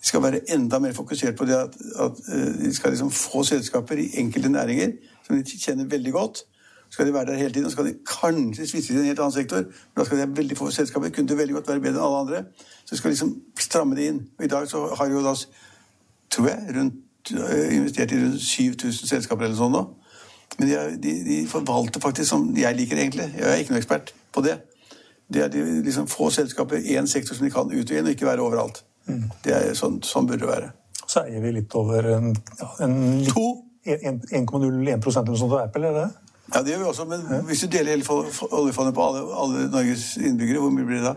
[0.00, 2.22] De skal være enda mer fokusert på det at, at
[2.58, 4.96] de skal liksom få selskaper i enkelte næringer
[5.26, 6.42] som de kjenner veldig godt.
[6.90, 9.32] Skal de være der hele tiden, så skal de kanskje svisse i en helt annen
[9.32, 9.56] sektor.
[9.56, 11.12] Men da skal de ha veldig få selskaper.
[11.14, 12.40] Kunne det veldig godt være bedre enn alle andre.
[12.84, 14.18] Så de skal liksom stramme det inn.
[14.38, 15.34] Og i dag så har jo da,
[16.30, 19.84] tror jeg, rundt, investert i rundt 7000 selskaper eller sånn nå.
[20.58, 23.28] Men de, de, de, forvalter faktisk som jeg liker, egentlig.
[23.38, 24.56] Jeg er ikke noen ekspert på det.
[25.30, 28.16] Det er de liksom få selskaper, én sektor som de kan ut og inn, og
[28.16, 28.82] ikke være overalt.
[29.06, 29.28] Mm.
[29.44, 30.72] Det er sånn, sånn burde det være.
[31.06, 35.96] Så eier vi litt over en, ja, en 1,01% eller noe sånt av Apple, er
[35.96, 36.29] det?
[36.50, 38.04] Ja, det gjør vi også, men hvis du deler hele
[38.50, 41.16] oljefondet på alle, alle, Norges innbyggere, hvor mye blir det da?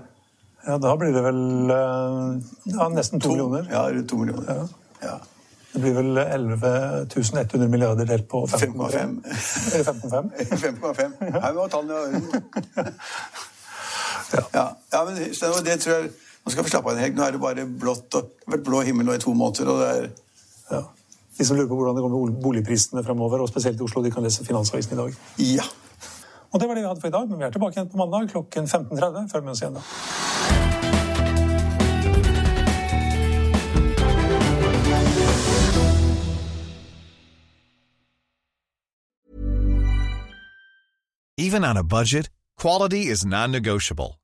[0.67, 1.41] Ja, Da blir det vel
[1.73, 3.67] ja, nesten to, to millioner.
[3.71, 4.53] Ja, rundt to millioner.
[4.53, 4.67] Ja.
[5.07, 5.15] ja.
[5.73, 6.73] Det blir vel 11
[7.09, 9.15] 100 milliarder delt på 5,5.
[9.73, 10.29] Eller 5,5.
[10.61, 11.39] 5,5.
[11.41, 12.93] Her må tallene i orden.
[14.53, 14.67] ja.
[14.93, 16.11] ja, men det tror jeg
[16.43, 17.15] Nå skal vi slappe av en helg.
[17.15, 19.69] Nå er det bare blått og det har vært blå himmel nå i to måneder.
[19.71, 20.09] og det er...
[20.73, 20.81] Ja.
[21.37, 24.11] De som lurer på hvordan det går med boligprisene fremover, og spesielt i Oslo, de
[24.13, 25.15] kan lese Finansavisen i dag.
[25.41, 25.65] Ja.
[26.53, 27.97] Og det var det vi hadde for i dag, men vi er tilbake igjen på
[27.97, 29.31] mandag klokken 15.30.
[29.31, 29.81] Følg med oss igjen da.
[41.37, 44.22] Even on a budget, quality is non-negotiable.